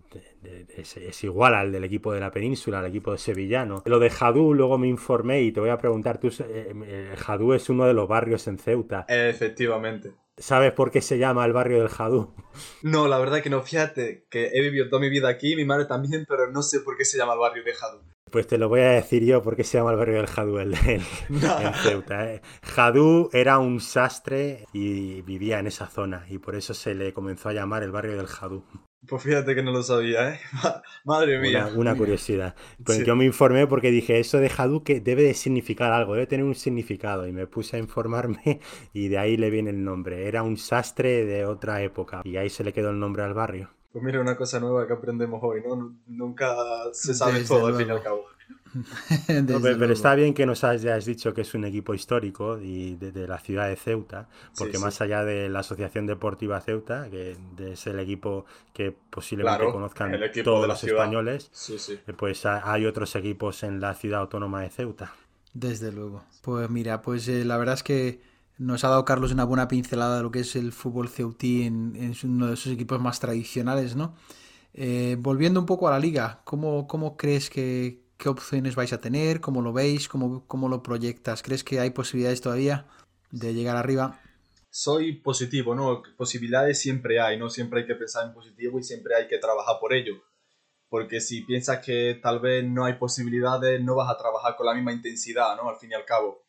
es, 0.75 1.24
igual 1.24 1.55
al 1.55 1.72
del 1.72 1.86
equipo 1.86 2.12
de 2.12 2.20
la 2.20 2.32
península, 2.32 2.79
al 2.79 2.88
equipo 2.88 3.12
de 3.12 3.17
sevillano. 3.17 3.84
Lo 3.86 4.00
de 4.00 4.10
Jadú 4.10 4.53
luego 4.53 4.77
me 4.77 4.88
informé 4.88 5.44
y 5.44 5.51
te 5.51 5.62
voy 5.62 5.70
a 5.70 5.77
preguntar, 5.77 6.20
tú, 6.20 6.27
eh, 6.27 6.74
eh, 6.86 7.13
Jadú 7.17 7.53
es 7.53 7.70
uno 7.70 7.86
de 7.86 7.94
los 7.94 8.08
barrios 8.08 8.48
en 8.48 8.58
Ceuta. 8.58 9.05
Efectivamente. 9.08 10.13
¿Sabes 10.38 10.74
por 10.74 10.91
qué 10.91 11.00
se 11.00 11.17
llama 11.17 11.46
el 11.46 11.53
barrio 11.53 11.79
del 11.79 11.89
Jadú? 11.89 12.34
No, 12.82 13.08
la 13.08 13.17
verdad 13.17 13.41
que 13.41 13.50
no, 13.50 13.62
fíjate 13.62 14.27
que 14.29 14.51
he 14.53 14.62
vivido 14.62 14.89
toda 14.89 15.01
mi 15.01 15.10
vida 15.10 15.27
aquí, 15.27 15.55
mi 15.55 15.65
madre 15.65 15.86
también, 15.86 16.25
pero 16.27 16.51
no 16.51 16.62
sé 16.62 16.82
por 16.82 16.98
qué 16.98 17.03
se 17.03 17.17
llama 17.17 17.34
el 17.34 17.39
barrio 17.39 17.63
de 17.63 17.74
Jadú. 17.74 18.01
Pues 18.36 18.48
te 18.48 18.58
lo 18.58 18.68
voy 18.68 18.82
a 18.82 18.89
decir 18.89 19.24
yo 19.24 19.42
porque 19.42 19.63
se 19.63 19.77
llama 19.77 19.92
el 19.92 19.98
barrio 19.98 20.18
del 20.18 20.27
Jadú 20.27 20.60
el, 20.60 20.74
en 20.86 21.01
Ceuta. 21.84 22.34
¿eh? 22.34 22.42
Jadú 22.63 23.30
era 23.32 23.60
un 23.60 23.80
sastre 23.80 24.65
y 24.74 25.22
vivía 25.22 25.60
en 25.60 25.68
esa 25.68 25.88
zona 25.88 26.25
y 26.30 26.38
por 26.39 26.56
eso 26.56 26.74
se 26.74 26.96
le 26.96 27.13
comenzó 27.13 27.48
a 27.48 27.54
llamar 27.54 27.84
el 27.84 27.92
barrio 27.92 28.18
del 28.18 28.27
Jadú. 28.27 28.65
Pues 29.08 29.24
fíjate 29.24 29.56
que 29.56 29.63
no 29.63 29.72
lo 29.72 29.82
sabía, 29.84 30.34
¿eh? 30.34 30.39
Madre 31.06 31.39
mía. 31.39 31.70
Una, 31.77 31.96
curiosidad. 31.96 32.56
Pues 32.84 33.06
yo 33.06 33.15
me 33.15 33.24
informé 33.24 33.68
porque 33.68 33.89
dije, 33.89 34.20
eso 34.20 34.39
de 34.39 34.50
Jadú 34.50 34.84
que 34.84 35.00
debe 35.00 35.24
de 35.24 35.34
significar 35.34 35.94
algo, 35.94 36.15
debe 36.15 36.27
tener 36.27 36.46
un 36.46 36.56
significado. 36.56 37.25
Y 37.25 37.32
me 37.32 37.48
puse 37.48 37.77
a 37.77 37.80
informarme 37.80 38.60
y 38.94 39.08
de 39.08 39.18
ahí 39.18 39.38
le 39.38 39.50
viene 39.50 39.70
el 39.70 39.82
nombre. 39.82 40.27
Era 40.27 40.44
un 40.44 40.58
sastre 40.58 41.24
de 41.24 41.46
otra 41.46 41.82
época 41.84 42.20
y 42.25 42.36
ahí 42.36 42.50
se 42.50 42.65
le 42.65 42.74
quedó 42.74 42.89
el 42.89 43.00
nombre 43.00 43.24
al 43.24 43.34
barrio. 43.34 43.70
Pues 43.95 44.03
mira, 44.03 44.19
una 44.19 44.35
cosa 44.35 44.59
nueva 44.59 44.85
que 44.85 44.91
aprendemos 44.91 45.39
hoy, 45.41 45.61
¿no? 45.65 45.95
Nunca 46.07 46.53
se 46.91 47.13
sabe 47.13 47.45
todo 47.45 47.67
al 47.67 47.75
fin 47.75 47.87
y 47.87 47.91
al 47.91 48.03
cabo. 48.03 48.25
pero 49.25 49.93
está 49.93 50.15
bien 50.15 50.33
que 50.33 50.45
nos 50.45 50.65
hayas 50.65 51.05
dicho 51.05 51.33
que 51.33 51.43
es 51.43 51.53
un 51.53 51.63
equipo 51.63 51.93
histórico 51.93 52.59
y 52.59 52.95
de, 52.95 53.25
la 53.25 53.39
ciudad 53.39 53.69
de 53.69 53.77
Ceuta, 53.77 54.27
porque 54.57 54.79
más 54.79 54.99
allá 54.99 55.23
de 55.23 55.47
la 55.47 55.59
Asociación 55.59 56.07
Deportiva 56.07 56.59
Ceuta, 56.59 57.09
que 57.09 57.37
es 57.57 57.87
el 57.87 57.97
equipo 58.01 58.43
que 58.73 58.93
posiblemente 59.09 59.71
conozcan 59.71 60.11
todos 60.43 60.67
los 60.67 60.83
españoles, 60.83 61.49
pues 62.17 62.45
hay 62.45 62.85
otros 62.85 63.15
equipos 63.15 63.63
en 63.63 63.79
la 63.79 63.93
ciudad 63.93 64.19
autónoma 64.19 64.61
de 64.63 64.71
Ceuta. 64.71 65.13
Desde 65.53 65.93
luego. 65.93 66.25
Pues 66.41 66.69
mira, 66.69 67.01
pues 67.01 67.29
eh, 67.29 67.45
la 67.45 67.55
verdad 67.55 67.75
es 67.75 67.83
que 67.83 68.19
nos 68.57 68.83
ha 68.83 68.89
dado 68.89 69.05
Carlos 69.05 69.31
una 69.31 69.43
buena 69.43 69.67
pincelada 69.67 70.17
de 70.17 70.24
lo 70.24 70.31
que 70.31 70.39
es 70.39 70.55
el 70.55 70.71
fútbol 70.71 71.09
ceutí 71.09 71.63
en, 71.63 72.13
uno 72.24 72.47
de 72.47 72.53
esos 72.53 72.71
equipos 72.71 73.01
más 73.01 73.19
tradicionales, 73.19 73.95
¿no? 73.95 74.15
Eh, 74.74 75.15
volviendo 75.19 75.59
un 75.59 75.65
poco 75.65 75.88
a 75.88 75.91
la 75.91 76.00
liga, 76.00 76.41
¿cómo, 76.43 76.88
cómo 76.88 77.17
crees 77.17 77.50
que 77.50 78.03
qué 78.17 78.29
opciones 78.29 78.75
vais 78.75 78.93
a 78.93 79.01
tener? 79.01 79.41
¿Cómo 79.41 79.62
lo 79.62 79.74
veis? 79.74 80.07
¿Cómo, 80.07 80.45
¿Cómo 80.47 80.69
lo 80.69 80.83
proyectas? 80.83 81.43
¿Crees 81.43 81.63
que 81.63 81.79
hay 81.79 81.91
posibilidades 81.91 82.41
todavía 82.41 82.88
de 83.31 83.53
llegar 83.53 83.75
arriba? 83.75 84.19
Soy 84.69 85.13
positivo, 85.13 85.75
¿no? 85.75 86.01
Posibilidades 86.17 86.79
siempre 86.79 87.21
hay, 87.21 87.38
¿no? 87.38 87.50
Siempre 87.50 87.81
hay 87.81 87.88
que 87.88 87.95
pensar 87.95 88.27
en 88.27 88.33
positivo 88.33 88.79
y 88.79 88.83
siempre 88.83 89.15
hay 89.15 89.27
que 89.27 89.38
trabajar 89.38 89.77
por 89.79 89.93
ello. 89.93 90.15
Porque 90.89 91.19
si 91.19 91.41
piensas 91.41 91.83
que 91.83 92.19
tal 92.21 92.39
vez 92.39 92.63
no 92.63 92.85
hay 92.85 92.93
posibilidades, 92.93 93.81
no 93.81 93.95
vas 93.95 94.09
a 94.09 94.17
trabajar 94.17 94.55
con 94.55 94.65
la 94.65 94.74
misma 94.74 94.93
intensidad, 94.93 95.55
¿no? 95.55 95.69
Al 95.69 95.77
fin 95.77 95.91
y 95.91 95.93
al 95.93 96.05
cabo 96.05 96.44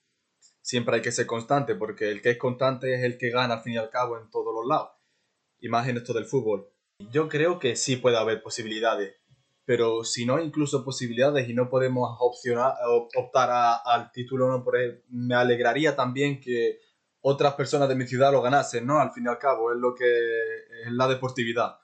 siempre 0.67 0.97
hay 0.97 1.03
que 1.03 1.13
ser 1.13 1.27
constante, 1.27 1.77
porque 1.77 2.11
el 2.11 2.21
que 2.21 2.31
es 2.31 2.39
constante 2.39 2.93
es 2.93 3.05
el 3.05 3.19
que 3.19 3.31
gana 3.31 3.55
al 3.55 3.63
fin 3.63 3.75
y 3.75 3.77
al 3.77 3.89
cabo 3.89 4.19
en 4.19 4.29
todos 4.31 4.53
los 4.53 4.67
lados. 4.67 4.91
Y 5.61 5.69
más 5.69 5.87
en 5.87 5.99
esto 5.99 6.13
del 6.13 6.25
fútbol. 6.25 6.69
Yo 7.13 7.29
creo 7.29 7.61
que 7.61 7.77
sí 7.77 7.97
puede 7.97 8.17
haber 8.17 8.43
posibilidades, 8.43 9.15
pero 9.65 10.03
si 10.03 10.27
no 10.27 10.37
hay 10.37 10.45
incluso 10.45 10.85
posibilidades 10.85 11.49
y 11.49 11.55
no 11.55 11.71
podemos 11.71 12.17
opcionar, 12.19 12.75
optar 13.15 13.81
al 13.85 14.11
título, 14.11 14.49
no, 14.49 14.65
por 14.65 14.75
me 15.09 15.37
alegraría 15.37 15.95
también 15.95 16.41
que 16.41 16.81
otras 17.21 17.55
personas 17.55 17.89
de 17.89 17.95
mi 17.95 18.09
ciudad 18.09 18.33
lo 18.33 18.43
ganasen, 18.43 18.87
¿no? 18.87 18.99
Al 18.99 19.13
fin 19.13 19.25
y 19.27 19.29
al 19.29 19.39
cabo, 19.39 19.71
es 19.71 19.79
lo 19.79 19.95
que 19.95 20.05
es 20.85 20.91
la 20.91 21.07
deportividad. 21.07 21.79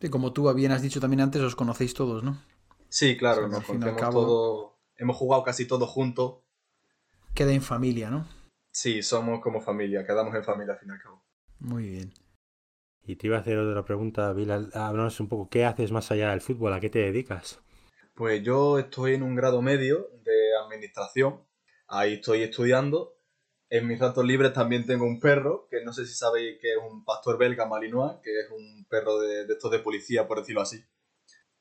Y 0.00 0.08
como 0.08 0.32
tú 0.32 0.52
bien 0.54 0.72
has 0.72 0.82
dicho 0.82 0.98
también 0.98 1.20
antes, 1.20 1.40
os 1.40 1.54
conocéis 1.54 1.94
todos, 1.94 2.24
¿no? 2.24 2.42
Sí, 2.88 3.16
claro, 3.16 3.46
nos 3.46 3.64
todos, 3.64 4.72
hemos 4.96 5.16
jugado 5.16 5.44
casi 5.44 5.68
todos 5.68 5.88
juntos 5.88 6.47
queda 7.38 7.52
en 7.52 7.62
familia, 7.62 8.10
¿no? 8.10 8.28
Sí, 8.72 9.00
somos 9.00 9.40
como 9.40 9.60
familia, 9.60 10.04
quedamos 10.04 10.34
en 10.34 10.42
familia 10.42 10.72
al 10.72 10.80
fin 10.80 10.88
y 10.88 10.92
al 10.92 11.00
cabo. 11.00 11.24
Muy 11.60 11.88
bien. 11.88 12.12
Y 13.06 13.14
te 13.14 13.28
iba 13.28 13.36
a 13.36 13.40
hacer 13.40 13.56
otra 13.58 13.84
pregunta, 13.84 14.32
Bill. 14.32 14.50
Háblanos 14.50 15.20
un 15.20 15.28
poco, 15.28 15.48
¿qué 15.48 15.64
haces 15.64 15.92
más 15.92 16.10
allá 16.10 16.30
del 16.30 16.40
fútbol? 16.40 16.72
¿A 16.72 16.80
qué 16.80 16.90
te 16.90 16.98
dedicas? 16.98 17.60
Pues 18.16 18.42
yo 18.42 18.80
estoy 18.80 19.14
en 19.14 19.22
un 19.22 19.36
grado 19.36 19.62
medio 19.62 20.10
de 20.24 20.56
administración. 20.64 21.44
Ahí 21.86 22.14
estoy 22.14 22.42
estudiando. 22.42 23.16
En 23.70 23.86
mis 23.86 24.00
ratos 24.00 24.24
libres 24.24 24.52
también 24.52 24.84
tengo 24.84 25.04
un 25.04 25.20
perro, 25.20 25.68
que 25.70 25.84
no 25.84 25.92
sé 25.92 26.06
si 26.06 26.14
sabéis 26.14 26.58
que 26.60 26.72
es 26.72 26.78
un 26.78 27.04
pastor 27.04 27.38
belga 27.38 27.66
malinois, 27.66 28.18
que 28.20 28.40
es 28.40 28.50
un 28.50 28.84
perro 28.90 29.20
de, 29.20 29.46
de 29.46 29.52
estos 29.52 29.70
de 29.70 29.78
policía, 29.78 30.26
por 30.26 30.40
decirlo 30.40 30.62
así. 30.62 30.84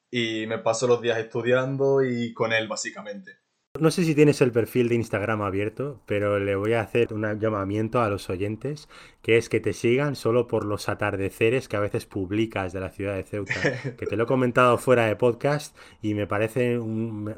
Y 0.10 0.48
me 0.48 0.58
paso 0.58 0.88
los 0.88 1.02
días 1.04 1.20
estudiando 1.20 2.04
y 2.04 2.34
con 2.34 2.52
él, 2.52 2.68
básicamente. 2.68 3.47
No 3.80 3.92
sé 3.92 4.04
si 4.04 4.16
tienes 4.16 4.42
el 4.42 4.52
perfil 4.52 4.90
de 4.90 4.96
Instagram 4.96 5.42
abierto, 5.42 6.02
pero 6.06 6.40
le 6.40 6.56
voy 6.56 6.74
a 6.74 6.82
hacer 6.82 7.14
un 7.14 7.40
llamamiento 7.40 8.02
a 8.02 8.10
los 8.10 8.30
oyentes, 8.30 8.90
que 9.22 9.38
es 9.38 9.50
que 9.50 9.60
te 9.60 9.74
sigan 9.74 10.16
solo 10.16 10.48
por 10.48 10.66
los 10.66 10.90
atardeceres 10.90 11.68
que 11.68 11.78
a 11.78 11.82
veces 11.82 12.06
publicas 12.06 12.74
de 12.74 12.80
la 12.80 12.90
ciudad 12.90 13.16
de 13.16 13.24
Ceuta. 13.24 13.54
Que 13.98 14.06
te 14.06 14.16
lo 14.16 14.24
he 14.24 14.28
comentado 14.28 14.78
fuera 14.78 15.06
de 15.06 15.16
podcast 15.16 15.76
y 16.02 16.14
me 16.14 16.28
parece 16.28 16.80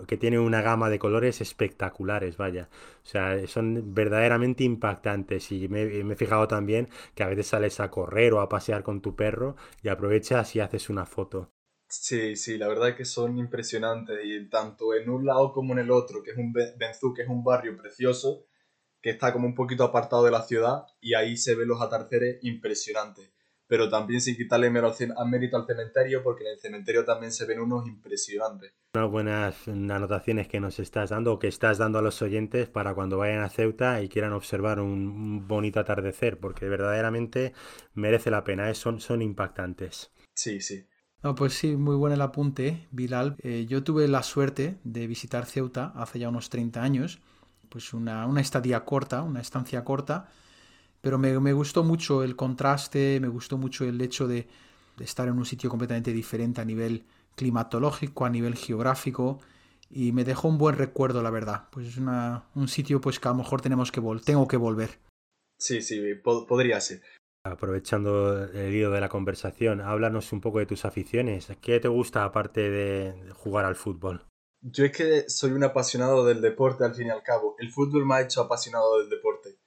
que 0.08 0.17
tiene 0.17 0.39
una 0.39 0.62
gama 0.62 0.89
de 0.89 0.99
colores 0.99 1.41
espectaculares, 1.41 2.38
vaya. 2.38 2.69
O 3.04 3.08
sea, 3.08 3.45
son 3.47 3.93
verdaderamente 3.93 4.63
impactantes 4.63 5.52
y 5.52 5.67
me, 5.67 5.86
me 6.04 6.13
he 6.13 6.17
fijado 6.17 6.47
también 6.47 6.89
que 7.15 7.23
a 7.23 7.28
veces 7.28 7.47
sales 7.47 7.80
a 7.80 7.91
correr 7.91 8.34
o 8.34 8.41
a 8.41 8.49
pasear 8.49 8.84
con 8.84 9.02
tu 9.02 9.15
perro 9.15 9.56
y 9.84 9.89
aprovechas 9.89 10.56
y 10.56 10.60
haces 10.60 10.89
una 10.89 11.06
foto. 11.06 11.49
Sí, 11.89 12.36
sí, 12.36 12.60
la 12.60 12.67
verdad 12.67 12.89
es 12.89 12.95
que 12.95 13.06
son 13.06 13.39
impresionantes 13.39 14.19
y 14.23 14.47
tanto 14.47 14.93
en 14.93 15.10
un 15.10 15.25
lado 15.25 15.52
como 15.52 15.73
en 15.73 15.80
el 15.80 15.89
otro, 15.89 16.21
que 16.21 16.32
es 16.32 16.38
un 16.38 16.54
Benzú, 16.54 17.15
que 17.15 17.23
es 17.23 17.28
un 17.28 17.43
barrio 17.43 17.75
precioso, 17.75 18.45
que 19.02 19.10
está 19.10 19.34
como 19.34 19.47
un 19.47 19.56
poquito 19.56 19.84
apartado 19.84 20.23
de 20.23 20.32
la 20.32 20.43
ciudad 20.43 20.84
y 21.02 21.15
ahí 21.15 21.36
se 21.36 21.56
ven 21.56 21.67
los 21.67 21.82
atardeceres 21.82 22.38
impresionantes. 22.43 23.32
Pero 23.65 23.89
también 23.89 24.21
sin 24.21 24.36
quitarle 24.36 24.69
mérito 24.69 25.58
al 25.58 25.65
cementerio, 25.65 26.23
porque 26.23 26.43
en 26.43 26.52
el 26.52 26.60
cementerio 26.60 27.06
también 27.06 27.32
se 27.32 27.45
ven 27.45 27.60
unos 27.60 27.88
impresionantes. 27.88 28.71
Unas 28.95 29.12
buenas 29.12 29.67
anotaciones 29.67 30.47
que 30.47 30.60
nos 30.60 30.80
estás 30.80 31.12
dando 31.12 31.34
o 31.34 31.39
que 31.39 31.47
estás 31.47 31.78
dando 31.78 31.99
a 31.99 32.02
los 32.02 32.21
oyentes 32.21 32.67
para 32.67 32.95
cuando 32.95 33.17
vayan 33.17 33.43
a 33.43 33.49
Ceuta 33.49 34.02
y 34.02 34.10
quieran 34.10 34.34
observar 34.34 34.80
un 34.80 35.47
bonito 35.47 35.80
atardecer, 35.80 36.39
porque 36.39 36.67
verdaderamente 36.67 37.54
merece 37.93 38.32
la 38.32 38.43
pena, 38.43 38.69
¿eh? 38.69 38.75
son, 38.75 38.99
son 38.99 39.21
impactantes. 39.21 40.12
Sí, 40.34 40.62
sí. 40.62 40.88
No, 41.21 41.36
pues 41.36 41.53
sí, 41.53 41.75
muy 41.75 41.95
buen 41.95 42.13
el 42.13 42.21
apunte, 42.21 42.88
Bilal. 42.91 43.36
Eh, 43.43 43.65
yo 43.67 43.84
tuve 43.84 44.08
la 44.08 44.23
suerte 44.23 44.77
de 44.86 45.05
visitar 45.05 45.45
Ceuta 45.45 45.91
hace 45.95 46.17
ya 46.19 46.29
unos 46.29 46.49
30 46.49 46.82
años, 46.82 47.19
pues 47.67 47.93
una, 47.93 48.25
estadía 48.39 48.86
corta, 48.86 49.21
una 49.23 49.41
estancia 49.41 49.84
corta, 49.84 50.29
pero 51.01 51.17
me, 51.17 51.53
gustó 51.53 51.84
mucho 51.84 52.23
el 52.23 52.38
contraste, 52.38 53.19
me 53.19 53.27
gustó 53.27 53.58
mucho 53.58 53.84
el 53.84 53.99
hecho 53.99 54.27
de, 54.27 54.47
estar 54.99 55.27
en 55.27 55.38
un 55.38 55.45
sitio 55.45 55.69
completamente 55.69 56.13
diferente 56.13 56.62
a 56.62 56.65
nivel 56.65 57.03
climatológico, 57.36 58.25
a 58.25 58.29
nivel 58.29 58.55
geográfico, 58.55 59.39
y 59.89 60.13
me 60.13 60.23
dejó 60.23 60.47
un 60.47 60.58
buen 60.58 60.77
recuerdo, 60.77 61.21
la 61.21 61.32
verdad. 61.32 61.67
Pues 61.71 61.88
es 61.88 61.97
un 61.97 62.67
sitio 62.67 63.01
pues 63.01 63.19
que 63.19 63.27
a 63.27 63.32
lo 63.32 63.38
mejor 63.38 63.62
tenemos 63.62 63.91
que 63.91 64.01
tengo 64.23 64.47
que 64.47 64.58
volver. 64.58 64.99
Sí, 65.58 65.82
sí, 65.82 66.15
podría 66.23 66.79
ser. 66.79 67.01
Aprovechando 67.43 68.43
el 68.43 68.75
hilo 68.75 68.91
de 68.91 68.99
la 68.99 69.08
conversación, 69.10 69.80
háblanos 69.82 70.34
un 70.34 70.41
poco 70.41 70.60
de 70.60 70.65
tus 70.65 70.84
aficiones. 70.86 71.47
¿Qué 71.62 71.80
te 71.80 71.88
gusta 71.88 72.25
aparte 72.25 72.69
de 72.69 73.32
jugar 73.34 73.65
al 73.65 73.75
fútbol? 73.75 74.25
Yo 74.62 74.84
es 74.84 74.91
que 74.91 75.30
soy 75.30 75.52
un 75.52 75.63
apasionado 75.63 76.25
del 76.25 76.41
deporte 76.41 76.84
al 76.84 76.93
fin 76.93 77.08
y 77.08 77.12
al 77.12 77.23
cabo. 77.23 77.56
El 77.60 77.71
fútbol 77.71 78.06
me 78.06 78.15
ha 78.15 78.21
hecho 78.21 78.41
apasionado 78.41 78.99
del 78.99 79.10
deporte. 79.10 79.58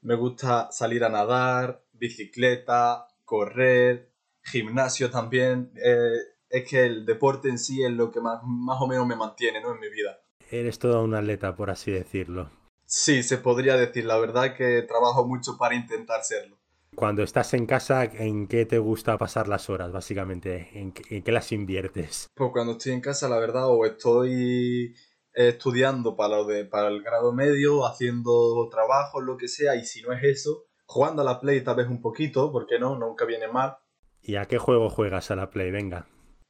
Me 0.00 0.16
gusta 0.16 0.72
salir 0.72 1.04
a 1.04 1.08
nadar, 1.08 1.84
bicicleta, 1.92 3.06
correr, 3.24 4.12
gimnasio 4.42 5.10
también. 5.10 5.70
Eh, 5.76 6.16
es 6.50 6.68
que 6.68 6.84
el 6.84 7.06
deporte 7.06 7.48
en 7.48 7.58
sí 7.58 7.84
es 7.84 7.92
lo 7.92 8.10
que 8.10 8.20
más, 8.20 8.40
más 8.42 8.80
o 8.80 8.88
menos 8.88 9.06
me 9.06 9.14
mantiene 9.14 9.60
¿no? 9.60 9.72
en 9.72 9.80
mi 9.80 9.88
vida. 9.88 10.20
Eres 10.50 10.78
todo 10.80 11.04
un 11.04 11.14
atleta, 11.14 11.54
por 11.54 11.70
así 11.70 11.92
decirlo. 11.92 12.50
Sí, 12.86 13.22
se 13.22 13.38
podría 13.38 13.76
decir. 13.76 14.04
La 14.04 14.18
verdad 14.18 14.56
que 14.56 14.82
trabajo 14.82 15.26
mucho 15.26 15.58
para 15.58 15.74
intentar 15.74 16.24
serlo. 16.24 16.57
Cuando 16.98 17.22
estás 17.22 17.54
en 17.54 17.66
casa, 17.66 18.04
¿en 18.04 18.48
qué 18.48 18.66
te 18.66 18.78
gusta 18.78 19.16
pasar 19.18 19.46
las 19.46 19.70
horas, 19.70 19.92
básicamente? 19.92 20.70
¿En 20.74 20.92
qué, 20.92 21.30
las 21.30 21.52
inviertes? 21.52 22.26
Pues 22.34 22.50
cuando 22.52 22.72
estoy 22.72 22.90
en 22.90 23.00
casa, 23.00 23.28
la 23.28 23.38
verdad, 23.38 23.68
o 23.68 23.86
estoy 23.86 24.96
estudiando 25.32 26.16
para, 26.16 26.38
lo 26.38 26.44
de, 26.44 26.64
para 26.64 26.88
el 26.88 27.02
grado 27.02 27.32
medio, 27.32 27.86
haciendo 27.86 28.68
trabajo, 28.68 29.20
lo 29.20 29.36
que 29.36 29.46
sea, 29.46 29.76
y 29.76 29.84
si 29.84 30.02
no 30.02 30.12
es 30.12 30.24
eso, 30.24 30.64
Jugando 30.90 31.20
a 31.20 31.24
la 31.24 31.38
Play 31.38 31.62
tal 31.62 31.76
vez 31.76 31.86
un 31.86 32.00
poquito, 32.00 32.50
porque 32.50 32.78
no, 32.78 32.98
nunca 32.98 33.26
viene 33.26 33.46
mal. 33.46 33.76
¿Y 34.22 34.36
a 34.36 34.46
qué 34.46 34.56
juego 34.56 34.88
juegas 34.88 35.30
a 35.30 35.36
la 35.36 35.50
Play? 35.50 35.70
Venga. 35.70 36.06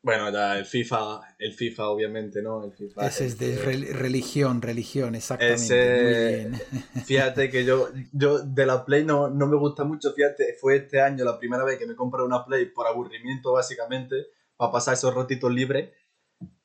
Bueno, 0.09 0.31
ya 0.31 0.57
el 0.57 0.64
FIFA, 0.64 1.21
el 1.38 1.53
FIFA 1.53 1.90
obviamente, 1.90 2.40
¿no? 2.40 2.64
El 2.64 2.73
FIFA. 2.73 3.07
Ese 3.07 3.27
es 3.27 3.38
de 3.38 3.59
religión, 3.92 4.62
religión, 4.62 5.14
exactamente. 5.14 6.51
Fíjate 7.05 7.51
que 7.51 7.66
yo, 7.66 7.90
yo 8.12 8.38
de 8.38 8.64
la 8.64 8.87
Play 8.87 9.05
no, 9.05 9.29
no 9.29 9.47
me 9.47 9.59
gusta 9.59 9.85
mucho, 9.85 10.14
fíjate, 10.14 10.57
fue 10.59 10.77
este 10.77 11.03
año 11.03 11.27
la 11.27 11.38
primera 11.38 11.62
vez 11.62 11.79
que 11.79 11.87
me 11.87 11.94
compré 11.94 12.23
una 12.23 12.42
Play 12.42 12.71
por 12.71 12.87
aburrimiento 12.87 13.53
básicamente, 13.53 14.29
para 14.57 14.73
pasar 14.73 14.94
esos 14.94 15.14
ratitos 15.14 15.53
libres, 15.53 15.90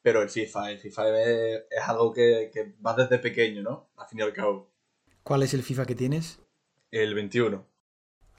pero 0.02 0.22
el 0.22 0.30
FIFA, 0.30 0.72
el 0.72 0.80
FIFA 0.80 1.22
es, 1.22 1.64
algo 1.86 2.14
que, 2.14 2.50
que 2.54 2.76
va 2.82 2.96
desde 2.96 3.20
pequeño, 3.20 3.62
¿no? 3.62 3.90
Al 3.98 4.08
fin 4.08 4.20
y 4.20 4.22
al 4.22 4.32
cabo. 4.32 4.72
¿Cuál 5.22 5.44
es 5.44 5.54
el 5.54 5.64
FIFA 5.64 5.86
que 5.86 5.96
tienes? 5.96 6.40
El 6.92 7.14
21. 7.14 7.68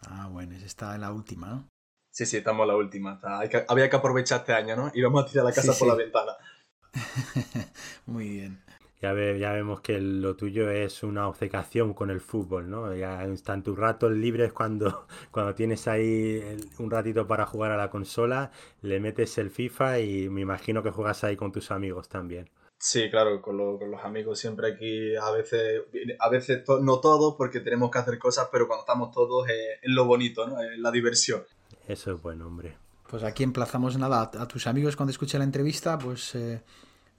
Ah, 0.09 0.31
bueno, 0.33 0.57
está 0.57 0.95
en 0.95 1.03
la 1.03 1.13
última, 1.13 1.51
¿no? 1.51 1.74
Sí, 2.15 2.27
sí, 2.27 2.37
estamos 2.37 2.63
en 2.63 2.69
la 2.69 2.77
última. 2.77 3.21
había 3.67 3.91
que 3.91 3.97
aprovechar 3.97 4.39
este 4.39 4.53
año, 4.53 4.77
¿no? 4.77 4.93
Y 4.95 5.03
vamos 5.03 5.25
a 5.25 5.27
tirar 5.27 5.47
la 5.47 5.53
casa 5.53 5.77
por 5.77 5.89
la 5.89 5.97
ventana. 5.97 6.33
Muy 8.07 8.29
bien. 8.29 8.63
Ya, 9.03 9.13
ya 9.37 9.51
vemos 9.51 9.81
que 9.81 10.01
lo 10.01 10.37
tuyo 10.37 10.71
es 10.71 11.03
una 11.03 11.27
obcecación 11.27 11.93
con 11.93 12.11
el 12.11 12.21
fútbol, 12.21 12.71
¿no? 12.71 12.95
Ya 12.95 13.25
están 13.25 13.65
tus 13.65 13.77
ratos 13.77 14.13
libres 14.13 14.53
cuando, 14.53 15.09
cuando 15.33 15.57
tienes 15.57 15.89
ahí 15.89 16.41
un 16.79 16.89
ratito 16.89 17.27
para 17.27 17.47
jugar 17.47 17.73
a 17.73 17.77
la 17.77 17.91
consola, 17.91 18.53
le 18.83 19.01
metes 19.01 19.37
el 19.39 19.51
FIFA 19.51 19.99
y 19.99 20.29
me 20.29 20.41
imagino 20.41 20.85
que 20.85 20.91
juegas 20.91 21.25
ahí 21.25 21.35
con 21.35 21.51
tus 21.51 21.73
amigos 21.73 22.09
también. 22.09 22.49
Sí, 22.79 23.11
claro, 23.11 23.41
con, 23.41 23.57
los 23.57 24.05
amigos 24.05 24.39
siempre 24.39 24.69
aquí, 24.73 25.17
a 25.17 25.31
veces, 25.31 25.83
a 26.19 26.29
veces 26.29 26.63
no 26.83 27.01
todos 27.01 27.35
porque 27.37 27.61
tenemos 27.61 27.91
que 27.91 27.99
hacer 27.99 28.19
cosas, 28.19 28.49
pero 28.53 28.69
cuando 28.69 28.83
estamos 28.83 29.11
todos 29.11 29.49
es, 29.49 29.79
lo 29.85 30.05
bonito, 30.05 30.47
¿no? 30.47 30.61
Es 30.61 30.79
la 30.79 30.91
diversión. 30.91 31.43
Eso 31.89 32.13
es 32.13 32.23
bueno, 32.23 32.47
hombre. 32.47 32.77
Pues 33.09 33.23
aquí 33.23 33.43
emplazamos 33.43 33.97
nada 33.99 34.23
a, 34.23 34.49
tus 34.49 34.67
amigos 34.67 34.97
cuando 34.97 35.11
escuchen 35.11 35.39
la 35.39 35.45
entrevista, 35.45 35.99
pues 35.99 36.35
eh, 36.35 36.63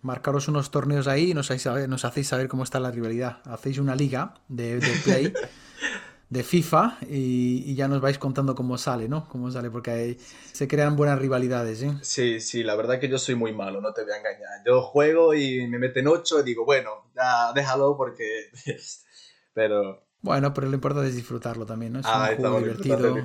marcaros 0.01 0.47
unos 0.47 0.71
torneos 0.71 1.07
ahí 1.07 1.31
y 1.31 1.33
nos 1.33 1.47
hacéis, 1.47 1.61
saber, 1.63 1.89
nos 1.89 2.05
hacéis 2.05 2.27
saber 2.27 2.47
cómo 2.47 2.63
está 2.63 2.79
la 2.79 2.91
rivalidad. 2.91 3.39
Hacéis 3.45 3.77
una 3.77 3.95
liga 3.95 4.33
de, 4.47 4.81
play. 5.03 5.33
de 6.29 6.43
FIFA 6.43 6.97
y, 7.09 7.75
ya 7.75 7.87
nos 7.87 8.01
vais 8.01 8.17
contando 8.17 8.55
cómo 8.55 8.77
sale, 8.77 9.07
¿no? 9.07 9.29
Cómo 9.29 9.51
sale, 9.51 9.69
porque 9.69 9.91
ahí 9.91 10.17
se 10.51 10.67
crean 10.67 10.95
buenas 10.95 11.19
rivalidades, 11.19 11.83
¿eh? 11.83 11.93
Sí, 12.01 12.39
sí, 12.39 12.63
la 12.63 12.75
verdad 12.75 12.99
que 12.99 13.07
yo 13.07 13.19
soy 13.19 13.35
muy 13.35 13.53
malo, 13.53 13.79
no 13.79 13.93
te 13.93 14.03
voy 14.03 14.11
a 14.11 14.17
engañar. 14.17 14.63
Yo 14.65 14.81
juego 14.81 15.33
y 15.33 15.67
me 15.67 15.77
meten 15.79 16.07
8 16.07 16.39
y 16.39 16.43
digo, 16.43 16.65
bueno, 16.65 17.05
ya 17.15 17.53
déjalo 17.53 17.95
porque... 17.95 18.49
Pero 19.53 20.04
bueno, 20.25 20.55
pero 20.55 20.67
lo 20.67 20.73
importante 20.73 21.07
es 21.07 21.15
disfrutarlo 21.15 21.67
también, 21.67 21.93
¿no? 21.93 21.99
Es 21.99 22.05
ah, 22.07 22.29
un 22.31 22.37
juego 22.37 22.57
divertido, 22.57 23.15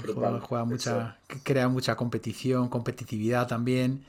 juega, 0.43 0.65
mucha, 0.67 1.19
crea 1.43 1.67
mucha 1.67 1.97
competición, 1.97 2.69
competitividad 2.69 3.49
también. 3.49 4.05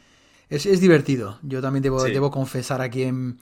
Es, 0.50 0.82
divertido. 0.82 1.40
Yo 1.42 1.62
también 1.62 1.84
debo, 1.84 2.04
debo 2.04 2.30
confesar 2.30 2.82
aquí 2.82 3.04
en, 3.04 3.40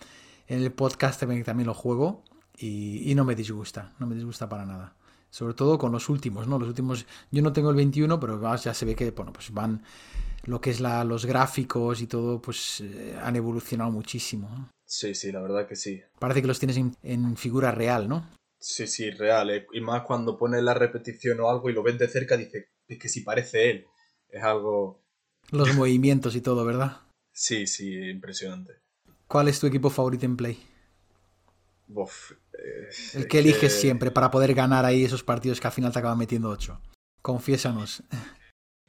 el 0.47 0.71
podcast 0.71 1.19
también, 1.19 1.43
también 1.43 1.65
lo 1.65 1.73
juego 1.73 2.23
y, 2.59 3.11
no 3.15 3.25
me 3.25 3.33
disgusta, 3.33 3.91
no 3.97 4.05
me 4.05 4.13
disgusta 4.13 4.47
para 4.47 4.67
nada. 4.67 4.93
Sobre 5.31 5.55
todo 5.55 5.79
con 5.79 5.91
los 5.91 6.09
últimos, 6.09 6.47
¿no? 6.47 6.59
Los 6.59 6.67
últimos, 6.67 7.07
yo 7.31 7.41
no 7.41 7.51
tengo 7.51 7.71
el 7.71 7.75
21, 7.75 8.19
pero 8.19 8.55
ya 8.55 8.73
se 8.75 8.85
ve 8.85 8.95
que, 8.95 9.09
bueno, 9.09 9.33
pues 9.33 9.51
van, 9.51 9.81
lo 10.43 10.61
que 10.61 10.69
es 10.69 10.79
la, 10.79 11.03
los 11.03 11.25
gráficos 11.25 12.01
y 12.01 12.05
todo, 12.05 12.39
pues 12.39 12.81
eh, 12.81 13.17
han 13.19 13.35
evolucionado 13.35 13.89
muchísimo. 13.89 14.69
Sí, 14.85 15.15
sí, 15.15 15.31
la 15.31 15.41
verdad 15.41 15.67
que 15.67 15.75
sí. 15.75 16.01
Parece 16.19 16.41
que 16.41 16.47
los 16.47 16.59
tienes 16.59 16.79
en 17.01 17.35
figura 17.35 17.71
real, 17.71 18.07
¿no? 18.07 18.27
Sí, 18.59 18.87
sí, 18.87 19.09
real. 19.11 19.49
Eh. 19.49 19.67
Y 19.73 19.81
más 19.81 20.03
cuando 20.03 20.37
pone 20.37 20.61
la 20.61 20.73
repetición 20.73 21.39
o 21.39 21.49
algo 21.49 21.69
y 21.69 21.73
lo 21.73 21.81
ven 21.81 21.97
de 21.97 22.07
cerca, 22.07 22.35
dice, 22.37 22.69
es 22.87 22.99
que 22.99 23.09
si 23.09 23.21
parece 23.21 23.69
él. 23.71 23.87
Es 24.29 24.43
algo... 24.43 25.01
Los 25.51 25.73
movimientos 25.75 26.35
y 26.35 26.41
todo, 26.41 26.65
¿verdad? 26.65 27.01
Sí, 27.31 27.65
sí, 27.65 27.95
impresionante. 28.09 28.73
¿Cuál 29.27 29.47
es 29.47 29.59
tu 29.59 29.67
equipo 29.67 29.89
favorito 29.89 30.25
en 30.25 30.37
Play? 30.37 30.59
Eh, 31.89 32.89
el 33.15 33.27
que 33.27 33.39
eliges 33.39 33.73
siempre 33.73 34.11
para 34.11 34.29
poder 34.29 34.53
ganar 34.53 34.85
ahí 34.85 35.03
esos 35.03 35.23
partidos 35.23 35.59
que 35.59 35.67
al 35.67 35.73
final 35.73 35.91
te 35.91 35.99
acaban 35.99 36.17
metiendo 36.17 36.49
8. 36.49 36.79
Confiésanos. 37.21 38.03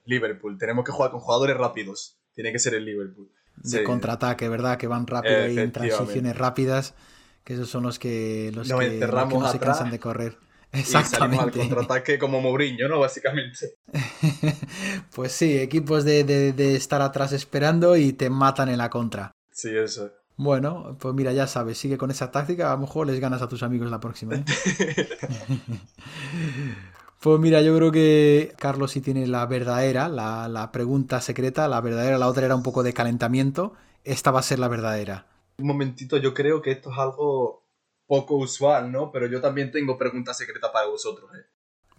Liverpool. 0.05 0.59
Tenemos 0.59 0.85
que 0.85 0.93
jugar 0.93 1.11
con 1.11 1.21
jugadores 1.21 1.57
rápidos. 1.57 2.19
Tiene 2.35 2.53
que 2.53 2.59
ser 2.59 2.75
el 2.75 2.85
Liverpool. 2.85 3.31
De 3.57 3.85
contraataque, 3.85 4.49
¿verdad? 4.49 4.79
Que 4.79 4.87
van 4.87 5.07
rápido 5.07 5.37
ahí 5.37 5.59
en 5.59 5.73
transiciones 5.73 6.37
rápidas 6.37 6.95
que 7.45 7.55
esos 7.55 7.69
son 7.69 7.83
los 7.85 7.99
que, 7.99 8.51
los 8.55 8.69
que, 8.69 9.01
no 9.01 9.51
se 9.51 9.59
cansan 9.59 9.91
de 9.91 9.99
correr. 9.99 10.37
Exactamente. 10.73 11.17
Y 11.17 11.19
salimos 11.19 11.45
al 11.45 11.53
contraataque 11.53 12.19
como 12.19 12.41
Mourinho, 12.41 12.89
¿no? 12.89 13.01
Básicamente. 13.01 13.75
pues 15.15 15.33
sí, 15.33 15.59
equipos 15.59 16.05
de, 16.05 16.25
de, 16.25 16.77
estar 16.77 17.03
atrás 17.03 17.33
esperando 17.33 17.97
y 17.97 18.13
te 18.13 18.31
matan 18.31 18.69
en 18.69 18.79
la 18.79 18.89
contra. 18.89 19.33
Sí, 19.51 19.77
eso. 19.77 20.13
Bueno, 20.37 20.97
pues 20.99 21.15
mira, 21.15 21.33
ya 21.33 21.47
sabes, 21.47 21.77
sigue 21.77 21.99
con 21.99 22.11
esa 22.11 22.31
táctica, 22.31 22.71
a 22.71 22.75
lo 22.75 22.83
mejor 22.83 23.07
les 23.07 23.21
ganas 23.21 23.43
a 23.43 23.49
tus 23.49 23.63
amigos 23.63 23.91
la 23.91 24.01
próxima. 24.01 24.37
¿eh? 24.37 24.45
pues 27.21 27.41
mira, 27.41 27.61
yo 27.61 27.77
creo 27.77 27.93
que 27.93 28.55
Carlos 28.59 28.93
sí 28.93 29.01
tiene 29.03 29.27
la 29.27 29.45
verdadera, 29.45 30.09
la, 30.09 30.49
la 30.49 30.73
pregunta 30.73 31.21
secreta, 31.21 31.69
la 31.69 31.81
verdadera, 31.83 32.17
la 32.17 32.29
otra 32.29 32.47
era 32.47 32.55
un 32.55 32.63
poco 32.63 32.83
de 32.83 32.95
calentamiento, 32.95 33.75
esta 34.05 34.31
va 34.31 34.41
a 34.41 34.45
ser 34.45 34.61
la 34.61 34.69
verdadera 34.69 35.27
un 35.61 35.67
momentito, 35.67 36.17
yo 36.17 36.35
creo 36.35 36.63
que 36.63 36.73
esto 36.73 36.91
es 36.91 36.99
algo 36.99 37.63
poco 38.07 38.37
usual, 38.37 38.91
¿no? 38.91 39.13
Pero 39.13 39.27
yo 39.27 39.41
también 39.41 39.71
tengo 39.71 39.97
preguntas 39.97 40.37
secretas 40.37 40.71
para 40.73 40.87
vosotros, 40.87 41.31
¿eh? 41.37 41.47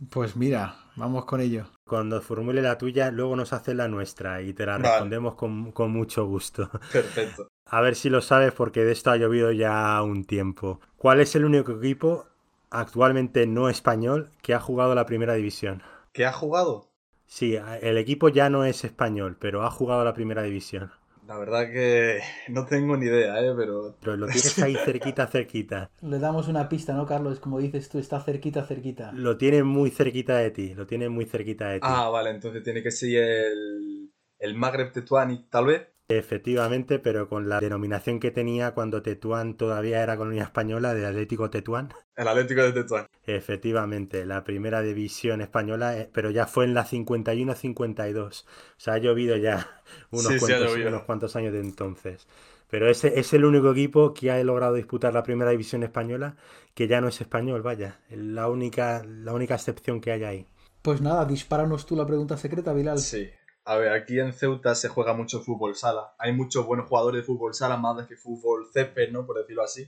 Pues 0.10 0.36
mira, 0.36 0.76
vamos 0.96 1.26
con 1.26 1.42
ello. 1.42 1.68
Cuando 1.86 2.22
formule 2.22 2.62
la 2.62 2.78
tuya, 2.78 3.12
luego 3.12 3.36
nos 3.36 3.54
hace 3.54 3.76
la 3.76 3.88
nuestra 3.88 4.42
y 4.42 4.54
te 4.54 4.66
la 4.66 4.78
respondemos 4.78 5.36
con, 5.36 5.72
con, 5.72 5.92
mucho 5.92 6.26
gusto. 6.26 6.70
Perfecto. 6.92 7.48
A 7.66 7.82
ver 7.82 7.96
si 7.96 8.10
lo 8.10 8.22
sabes 8.22 8.52
porque 8.52 8.84
de 8.84 8.92
esto 8.92 9.12
ha 9.12 9.18
llovido 9.18 9.52
ya 9.52 10.02
un 10.02 10.26
tiempo. 10.26 10.82
¿Cuál 10.98 11.22
es 11.22 11.36
el 11.36 11.46
único 11.46 11.72
equipo 11.74 12.26
actualmente 12.70 13.48
no 13.48 13.70
español 13.70 14.32
que 14.42 14.54
ha 14.54 14.60
jugado 14.60 14.96
la 14.96 15.06
primera 15.06 15.36
división? 15.36 15.82
¿Que 16.12 16.26
ha 16.26 16.34
jugado? 16.34 16.90
Sí, 17.28 17.58
el 17.82 17.98
equipo 17.98 18.28
ya 18.28 18.50
no 18.50 18.66
es 18.66 18.84
español, 18.84 19.38
pero 19.40 19.64
ha 19.64 19.72
jugado 19.72 20.04
la 20.04 20.14
primera 20.14 20.44
división. 20.44 20.92
La 21.32 21.38
verdad 21.38 21.72
que 21.72 22.20
no 22.50 22.66
tengo 22.66 22.98
ni 22.98 23.06
idea, 23.06 23.42
¿eh? 23.42 23.54
Pero... 23.56 23.96
Pero 24.02 24.18
lo 24.18 24.26
tienes 24.28 24.60
ahí 24.60 24.76
cerquita, 24.76 25.28
cerquita. 25.28 25.90
Le 26.02 26.20
damos 26.20 26.50
una 26.50 26.68
pista, 26.68 26.94
¿no, 26.94 27.06
Carlos? 27.06 27.40
Como 27.40 27.58
dices 27.58 27.88
tú, 27.88 28.00
está 28.00 28.20
cerquita, 28.20 28.66
cerquita. 28.66 29.14
Lo 29.14 29.38
tiene 29.38 29.64
muy 29.64 29.92
cerquita 29.92 30.38
de 30.40 30.52
ti, 30.52 30.74
lo 30.74 30.86
tiene 30.86 31.08
muy 31.08 31.24
cerquita 31.24 31.70
de 31.70 31.80
ti. 31.80 31.88
Ah, 31.90 32.10
vale, 32.10 32.32
entonces 32.32 32.62
tiene 32.64 32.84
que 32.84 32.92
ser 32.92 33.24
el, 33.24 34.12
el 34.40 34.56
Magreb 34.56 34.92
Tetuani, 34.92 35.48
tal 35.50 35.68
vez. 35.68 35.88
Efectivamente, 36.18 37.00
pero 37.00 37.30
con 37.30 37.48
la 37.48 37.62
denominación 37.62 38.20
que 38.20 38.32
tenía 38.32 38.72
cuando 38.72 39.02
Tetuán 39.02 39.56
todavía 39.56 40.04
era 40.04 40.18
colonia 40.18 40.44
española 40.44 40.94
de 40.94 41.06
Atlético 41.06 41.50
Tetuán. 41.50 41.94
El 42.18 42.28
Atlético 42.28 42.62
de 42.64 42.74
Tetuán. 42.74 43.08
Efectivamente, 43.26 44.26
la 44.26 44.44
primera 44.44 44.82
división 44.82 45.40
española, 45.42 45.98
eh, 45.98 46.10
pero 46.12 46.30
ya 46.30 46.48
fue 46.48 46.66
en 46.66 46.74
la 46.74 46.86
51-52. 46.86 48.44
O 48.44 48.46
sea, 48.78 48.96
ha 48.96 48.98
llovido 48.98 49.38
ya 49.38 49.82
unos, 50.12 50.34
cuantos, 50.38 50.76
unos 50.76 51.04
cuantos 51.04 51.36
años 51.38 51.54
de 51.54 51.62
entonces. 51.62 52.28
Pero 52.70 52.90
ese 52.90 53.20
es 53.20 53.34
el 53.34 53.46
único 53.46 53.72
equipo 53.72 54.14
que 54.14 54.32
ha 54.32 54.44
logrado 54.44 54.74
disputar 54.76 55.14
la 55.14 55.24
primera 55.24 55.52
división 55.52 55.84
española 55.84 56.36
que 56.74 56.88
ya 56.88 57.02
no 57.02 57.08
es 57.08 57.22
español, 57.22 57.62
vaya. 57.62 58.00
La 58.10 58.50
única, 58.50 59.04
la 59.06 59.34
única 59.34 59.56
excepción 59.56 60.02
que 60.02 60.12
hay 60.12 60.24
ahí. 60.24 60.48
Pues 60.82 61.00
nada, 61.00 61.26
dispáranos 61.26 61.86
tú 61.86 61.96
la 61.96 62.08
pregunta 62.08 62.38
secreta, 62.38 62.74
Bilal. 62.74 63.00
Sí. 63.00 63.30
A 63.64 63.78
ver, 63.78 63.94
aquí 63.94 64.20
en 64.20 64.34
Ceuta 64.34 64.74
se 64.74 64.90
juega 64.90 65.14
mucho 65.14 65.42
fútbol 65.42 65.76
sala. 65.76 66.16
Hay 66.18 66.34
muchos 66.34 66.66
buenos 66.66 66.88
jugadores 66.88 67.22
de 67.22 67.26
fútbol 67.26 67.54
sala, 67.54 67.78
más 67.78 67.98
de 67.98 68.08
que 68.08 68.16
fútbol 68.16 68.68
césped, 68.74 69.12
¿no? 69.12 69.26
Por 69.26 69.38
decirlo 69.38 69.64
así. 69.64 69.88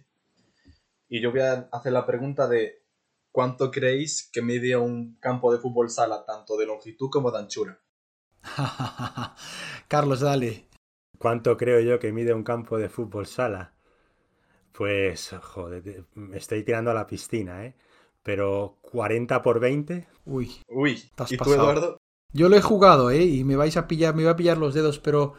Y 1.10 1.22
yo 1.22 1.32
voy 1.32 1.42
a 1.42 1.70
hacer 1.72 1.92
la 1.92 2.06
pregunta 2.06 2.48
de 2.48 2.84
¿cuánto 3.32 3.72
creéis 3.72 4.30
que 4.32 4.42
mide 4.42 4.78
un 4.78 5.18
campo 5.20 5.52
de 5.52 5.60
fútbol 5.60 5.90
sala, 5.90 6.24
tanto 6.26 6.56
de 6.56 6.68
longitud 6.68 7.10
como 7.10 7.32
de 7.32 7.40
anchura? 7.40 7.80
Carlos, 9.88 10.20
dale. 10.20 10.68
¿Cuánto 11.18 11.58
creo 11.58 11.80
yo 11.80 12.00
que 12.00 12.12
mide 12.12 12.34
un 12.34 12.44
campo 12.44 12.78
de 12.78 12.90
fútbol 12.90 13.26
sala? 13.26 13.74
Pues, 14.72 15.36
joder, 15.42 16.06
me 16.14 16.38
estoy 16.38 16.64
tirando 16.64 16.92
a 16.92 16.96
la 16.96 17.08
piscina, 17.08 17.66
¿eh? 17.66 17.76
Pero 18.24 18.78
40 18.82 19.42
por 19.42 19.60
20. 19.60 20.08
Uy. 20.26 20.62
Uy. 20.68 21.12
¿Y 21.30 21.38
tú, 21.38 21.54
Eduardo? 21.54 21.98
Yo 22.34 22.50
lo 22.50 22.58
he 22.58 22.62
jugado, 22.62 23.12
¿eh? 23.12 23.24
Y 23.24 23.44
me 23.44 23.56
vais 23.56 23.78
a 23.78 23.88
pillar, 23.88 24.16
me 24.16 24.24
va 24.24 24.32
a 24.32 24.36
pillar 24.36 24.58
los 24.58 24.74
dedos, 24.74 24.98
pero 24.98 25.36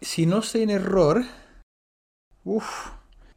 si 0.00 0.26
no 0.26 0.38
estoy 0.38 0.62
en 0.62 0.70
error, 0.70 1.22
Uf. 2.42 2.90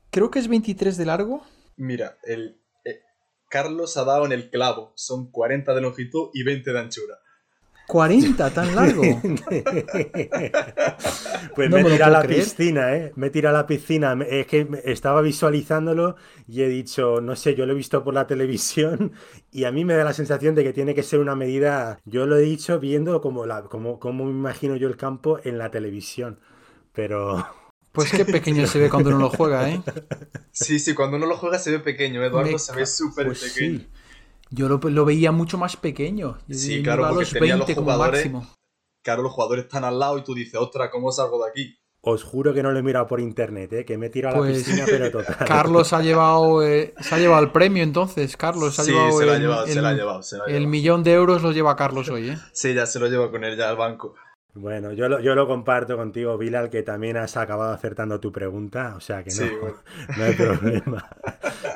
creo 0.10 0.32
que 0.32 0.40
es 0.40 0.48
23 0.48 0.98
de 0.98 1.06
largo. 1.06 1.46
Mira, 1.78 2.18
el 2.24 2.60
eh, 2.84 3.02
Carlos 3.50 3.96
ha 3.98 4.06
dado 4.06 4.26
en 4.26 4.32
el 4.32 4.50
clavo. 4.50 4.92
Son 4.96 5.30
40 5.32 5.76
de 5.76 5.82
longitud 5.82 6.30
y 6.34 6.44
20 6.44 6.74
de 6.74 6.80
anchura. 6.80 7.20
40, 7.88 8.50
tan 8.52 8.76
largo. 8.76 9.02
pues 11.56 11.70
me, 11.70 11.84
tira 11.84 12.08
a 12.08 12.10
la 12.10 12.24
piscina, 12.24 12.96
¿eh? 12.96 13.12
Me 13.16 13.30
tira 13.30 13.50
a 13.50 13.54
la 13.54 13.68
piscina. 13.68 14.18
Es 14.28 14.48
que 14.48 14.68
estaba 14.86 15.22
visualizándolo 15.22 16.16
y 16.48 16.62
he 16.62 16.70
dicho, 16.70 17.20
no 17.22 17.36
sé, 17.36 17.56
yo 17.56 17.66
lo 17.66 17.74
he 17.74 17.76
visto 17.76 18.04
por 18.04 18.14
la 18.14 18.26
televisión 18.26 19.12
y 19.52 19.66
a 19.66 19.72
mí 19.72 19.86
me 19.86 19.96
da 19.96 20.04
la 20.04 20.14
sensación 20.14 20.56
de 20.56 20.64
que 20.64 20.74
tiene 20.74 20.96
que 20.96 21.04
ser 21.04 21.20
una 21.20 21.36
medida. 21.36 22.00
Yo 22.06 22.26
lo 22.26 22.38
he 22.38 22.42
dicho 22.42 22.80
viendo 22.80 23.22
como, 23.22 23.46
la, 23.46 23.64
como, 23.64 24.00
como 24.00 24.26
me 24.26 24.32
imagino 24.32 24.76
yo 24.76 24.88
el 24.88 24.98
campo 24.98 25.40
en 25.44 25.58
la 25.58 25.70
televisión. 25.70 26.40
Pero. 26.94 27.46
Pues 27.92 28.12
qué 28.12 28.26
pequeño 28.26 28.66
se 28.66 28.80
ve 28.80 28.90
cuando 28.90 29.10
uno 29.10 29.20
lo 29.20 29.30
juega, 29.30 29.70
¿eh? 29.70 29.80
Sí, 30.52 30.80
sí, 30.80 30.96
cuando 30.96 31.18
uno 31.18 31.28
lo 31.28 31.38
juega 31.38 31.60
se 31.60 31.70
ve 31.70 31.80
pequeño. 31.80 32.24
Eduardo 32.24 32.58
se 32.58 32.74
ve 32.74 32.88
súper 32.88 33.28
pues 33.28 33.44
pequeño. 33.44 33.82
Yo 34.56 34.70
lo, 34.70 35.06
veía 35.06 35.32
mucho 35.32 35.58
más 35.58 35.78
pequeño. 35.78 36.38
sí, 36.50 36.84
claro, 36.84 37.08
porque 37.08 37.22
los 37.22 37.32
tenía 37.32 37.58
los 37.58 37.74
jugadores. 37.74 38.32
Claro, 39.02 39.24
los 39.24 39.34
jugadores 39.34 39.66
están 39.66 39.84
al 39.84 40.00
lado 40.00 40.18
y 40.20 40.24
tú 40.24 40.36
dices, 40.36 40.56
ostras, 40.56 40.90
¿cómo 40.92 41.12
salgo 41.12 41.44
de 41.44 41.50
aquí? 41.50 41.78
Os 42.02 42.24
juro 42.24 42.54
que 42.54 42.62
no 42.62 42.72
lo 42.72 42.80
he 42.80 42.84
mirado 42.84 43.08
por 43.08 43.20
internet, 43.20 43.74
¿eh? 43.74 43.86
que 43.86 43.98
me 43.98 44.08
he 44.08 44.10
tirado 44.10 44.36
a 44.36 44.40
la 44.40 44.52
pues, 44.52 44.64
piscina, 44.64 44.84
pero 44.86 45.10
total. 45.12 45.48
Carlos 45.48 45.92
ha 45.94 46.02
llevado, 46.02 46.62
eh, 46.62 46.94
se 47.00 47.16
ha 47.16 47.18
llevado 47.18 47.44
el 47.44 47.52
premio 47.52 47.82
entonces, 47.82 48.38
Carlos. 48.38 48.78
Ha 48.78 48.84
sí, 48.84 48.92
llevado 48.92 49.18
se 49.18 49.26
lo 49.26 49.32
ha 49.32 49.38
llevado, 49.40 49.68
se 49.68 49.82
lo 49.82 49.88
ha 49.88 49.94
llevado. 49.94 50.22
El 50.48 50.68
millón 50.68 51.04
de 51.04 51.14
euros 51.14 51.42
lo 51.42 51.52
lleva 51.52 51.76
Carlos 51.76 52.10
hoy, 52.10 52.30
¿eh? 52.30 52.38
sí, 52.54 52.74
ya 52.74 52.86
se 52.86 53.00
lo 53.00 53.08
lleva 53.08 53.32
con 53.32 53.44
él 53.44 53.58
ya 53.58 53.70
al 53.70 53.78
banco. 53.78 54.16
Bueno, 54.54 54.92
yo 54.92 55.10
lo, 55.10 55.20
yo 55.20 55.34
lo 55.34 55.48
comparto 55.48 55.98
contigo, 55.98 56.38
Bilal, 56.38 56.70
que 56.70 56.84
también 56.84 57.18
has 57.18 57.38
acabado 57.38 57.72
acertando 57.72 58.20
tu 58.20 58.32
pregunta, 58.32 58.94
o 58.96 59.00
sea 59.00 59.24
que 59.24 59.32
no, 59.34 59.46
no 60.18 60.24
hay 60.24 60.34
problema. 60.36 61.10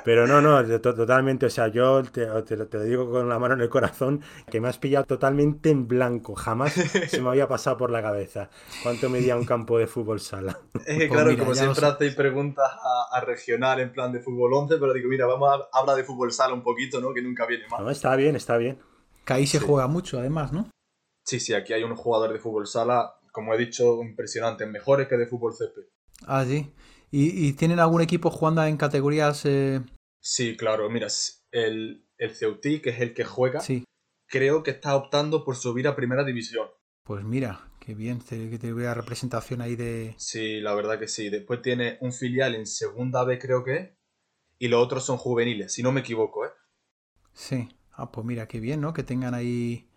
Pero 0.07 0.25
no, 0.25 0.39
no, 0.39 0.79
totalmente, 0.79 1.47
o 1.47 1.49
sea, 1.49 1.67
yo 1.67 2.01
te, 2.01 2.25
lo 2.25 2.83
digo 2.85 3.11
con 3.11 3.27
la 3.27 3.39
mano 3.39 3.55
en 3.55 3.59
el 3.59 3.67
corazón, 3.67 4.21
que 4.49 4.61
me 4.61 4.69
has 4.69 4.77
pillado 4.77 5.03
totalmente 5.03 5.69
en 5.69 5.85
blanco, 5.85 6.33
jamás 6.33 6.71
se 7.09 7.21
me 7.21 7.27
había 7.27 7.49
pasado 7.49 7.75
por 7.75 7.91
la 7.91 8.01
cabeza 8.01 8.49
cuánto 8.83 9.09
medía 9.09 9.35
un 9.35 9.43
campo 9.43 9.77
de 9.77 9.85
fútbol 9.85 10.21
sala. 10.21 10.61
Es 10.85 10.97
que 10.97 11.07
pues 11.09 11.11
claro, 11.11 11.37
como 11.37 11.53
siempre 11.53 11.85
hacéis 11.85 12.15
preguntas 12.15 12.71
a, 13.11 13.19
regional 13.19 13.81
en 13.81 13.91
plan 13.91 14.13
de 14.13 14.21
fútbol 14.21 14.53
11, 14.53 14.77
pero 14.77 14.93
digo, 14.93 15.09
mira, 15.09 15.25
vamos 15.25 15.49
a 15.51 15.77
hablar 15.77 15.97
de 15.97 16.05
fútbol 16.05 16.31
sala 16.31 16.53
un 16.53 16.63
poquito, 16.63 17.01
¿no? 17.01 17.13
Que 17.13 17.21
nunca 17.21 17.45
viene 17.45 17.65
más. 17.69 17.81
No, 17.81 17.89
está 17.89 18.15
bien, 18.15 18.37
está 18.37 18.55
bien. 18.55 18.79
Que 19.25 19.33
ahí 19.33 19.45
se 19.45 19.59
juega 19.59 19.87
mucho, 19.87 20.19
además, 20.19 20.53
¿no? 20.53 20.69
Sí, 21.25 21.41
sí, 21.41 21.53
aquí 21.53 21.73
hay 21.73 21.83
unos 21.83 21.99
jugadores 21.99 22.35
de 22.35 22.39
fútbol 22.39 22.65
sala, 22.65 23.15
como 23.33 23.53
he 23.53 23.57
dicho, 23.57 24.01
impresionantes, 24.01 24.69
mejores 24.69 25.09
que 25.09 25.17
de 25.17 25.27
fútbol 25.27 25.53
CP. 25.53 25.81
Ah, 26.25 26.45
sí. 26.47 26.71
¿Y, 27.11 27.51
tienen 27.53 27.81
algún 27.81 28.01
equipo 28.01 28.29
jugando 28.29 28.63
en 28.63 28.77
categorías...? 28.77 29.45
Eh? 29.45 29.81
Sí, 30.29 30.57
claro, 30.57 30.89
mira, 30.89 31.07
el, 31.51 32.05
el 32.17 32.35
Ceutí, 32.35 32.81
que 32.81 32.89
es 32.89 32.99
el 32.99 33.13
que 33.13 33.23
juega, 33.23 33.61
sí. 33.61 33.85
creo 34.27 34.61
que 34.61 34.71
está 34.71 34.93
optando 34.97 35.45
por 35.45 35.55
subir 35.55 35.87
a 35.87 35.95
primera 35.95 36.25
división. 36.25 36.67
Pues 37.05 37.23
mira, 37.23 37.71
qué 37.79 37.95
bien, 37.95 38.19
que 38.19 38.59
te 38.59 38.73
vea 38.73 38.93
representación 38.93 39.61
ahí 39.61 39.77
de... 39.77 40.15
Sí, 40.17 40.59
la 40.59 40.75
verdad 40.75 40.99
que 40.99 41.07
sí. 41.07 41.29
Después 41.29 41.61
tiene 41.61 41.97
un 42.01 42.11
filial 42.11 42.55
en 42.55 42.65
segunda 42.65 43.23
B, 43.23 43.39
creo 43.39 43.63
que 43.63 43.95
y 44.59 44.67
los 44.67 44.83
otros 44.83 45.05
son 45.05 45.15
juveniles, 45.15 45.71
si 45.71 45.81
no 45.81 45.93
me 45.93 46.01
equivoco, 46.01 46.45
¿eh? 46.45 46.49
Sí. 47.31 47.69
Ah, 47.93 48.11
pues 48.11 48.25
mira, 48.27 48.49
qué 48.49 48.59
bien, 48.59 48.81
¿no? 48.81 48.91
Que 48.91 49.03
tengan 49.03 49.33
ahí 49.33 49.87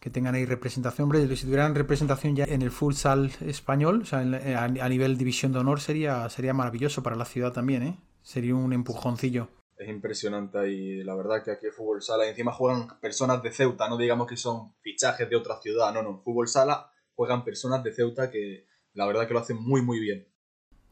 que 0.00 0.08
tengan 0.08 0.36
ahí 0.36 0.46
representación. 0.46 1.04
Hombre, 1.04 1.36
si 1.36 1.44
tuvieran 1.44 1.74
representación 1.74 2.34
ya 2.34 2.44
en 2.44 2.62
el 2.62 2.70
futsal 2.70 3.30
español, 3.42 4.00
o 4.02 4.06
sea, 4.06 4.20
a, 4.20 4.88
nivel 4.88 5.18
división 5.18 5.52
de 5.52 5.58
honor, 5.58 5.80
sería, 5.80 6.26
sería 6.30 6.54
maravilloso 6.54 7.02
para 7.02 7.14
la 7.16 7.26
ciudad 7.26 7.52
también, 7.52 7.82
¿eh? 7.82 7.98
Sería 8.22 8.54
un 8.54 8.72
empujoncillo. 8.72 9.50
Es 9.76 9.88
impresionante 9.88 10.70
y 10.70 11.02
la 11.04 11.14
verdad 11.14 11.42
que 11.44 11.50
aquí 11.50 11.66
el 11.66 11.72
fútbol 11.72 12.02
sala, 12.02 12.26
y 12.26 12.30
encima 12.30 12.52
juegan 12.52 12.98
personas 13.00 13.42
de 13.42 13.50
Ceuta, 13.50 13.88
no 13.88 13.98
digamos 13.98 14.26
que 14.26 14.36
son 14.36 14.74
fichajes 14.80 15.28
de 15.28 15.36
otra 15.36 15.60
ciudad, 15.60 15.92
no, 15.92 16.02
no, 16.02 16.22
fútbol 16.22 16.48
sala 16.48 16.90
juegan 17.14 17.44
personas 17.44 17.82
de 17.82 17.92
Ceuta 17.92 18.30
que 18.30 18.66
la 18.94 19.06
verdad 19.06 19.26
que 19.26 19.34
lo 19.34 19.40
hacen 19.40 19.56
muy, 19.56 19.82
muy 19.82 20.00
bien. 20.00 20.28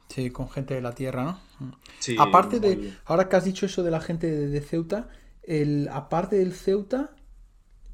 Sí, 0.08 0.30
con 0.30 0.50
gente 0.50 0.74
de 0.74 0.82
la 0.82 0.94
tierra, 0.94 1.24
¿no? 1.24 1.80
Sí, 1.98 2.16
aparte 2.18 2.60
de, 2.60 2.92
ahora 3.06 3.28
que 3.28 3.36
has 3.36 3.44
dicho 3.44 3.66
eso 3.66 3.82
de 3.82 3.90
la 3.90 4.00
gente 4.00 4.30
de, 4.30 4.60
Ceuta, 4.60 5.08
el, 5.42 5.88
aparte 5.90 6.36
del 6.36 6.52
Ceuta, 6.52 7.16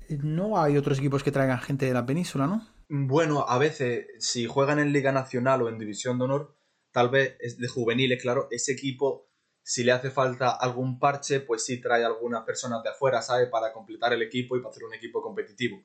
no 0.08 0.60
hay 0.60 0.76
otros 0.76 0.98
equipos 0.98 1.22
que 1.22 1.30
traigan 1.30 1.60
gente 1.60 1.86
de 1.86 1.94
la 1.94 2.04
península, 2.04 2.46
¿no? 2.46 2.66
Bueno, 2.88 3.46
a 3.48 3.58
veces, 3.58 4.06
si 4.18 4.46
juegan 4.46 4.80
en 4.80 4.92
Liga 4.92 5.12
Nacional 5.12 5.62
o 5.62 5.68
en 5.68 5.78
División 5.78 6.18
de 6.18 6.24
Honor, 6.24 6.56
tal 6.90 7.08
vez 7.08 7.36
es 7.38 7.56
de 7.58 7.68
juveniles, 7.68 8.20
claro, 8.20 8.48
ese 8.50 8.72
equipo, 8.72 9.29
si 9.62 9.84
le 9.84 9.92
hace 9.92 10.10
falta 10.10 10.50
algún 10.50 10.98
parche, 10.98 11.40
pues 11.40 11.64
sí 11.64 11.80
trae 11.80 12.04
algunas 12.04 12.44
personas 12.44 12.82
de 12.82 12.90
afuera, 12.90 13.22
¿sabes? 13.22 13.48
Para 13.48 13.72
completar 13.72 14.12
el 14.12 14.22
equipo 14.22 14.56
y 14.56 14.60
para 14.60 14.70
hacer 14.70 14.84
un 14.84 14.94
equipo 14.94 15.22
competitivo. 15.22 15.84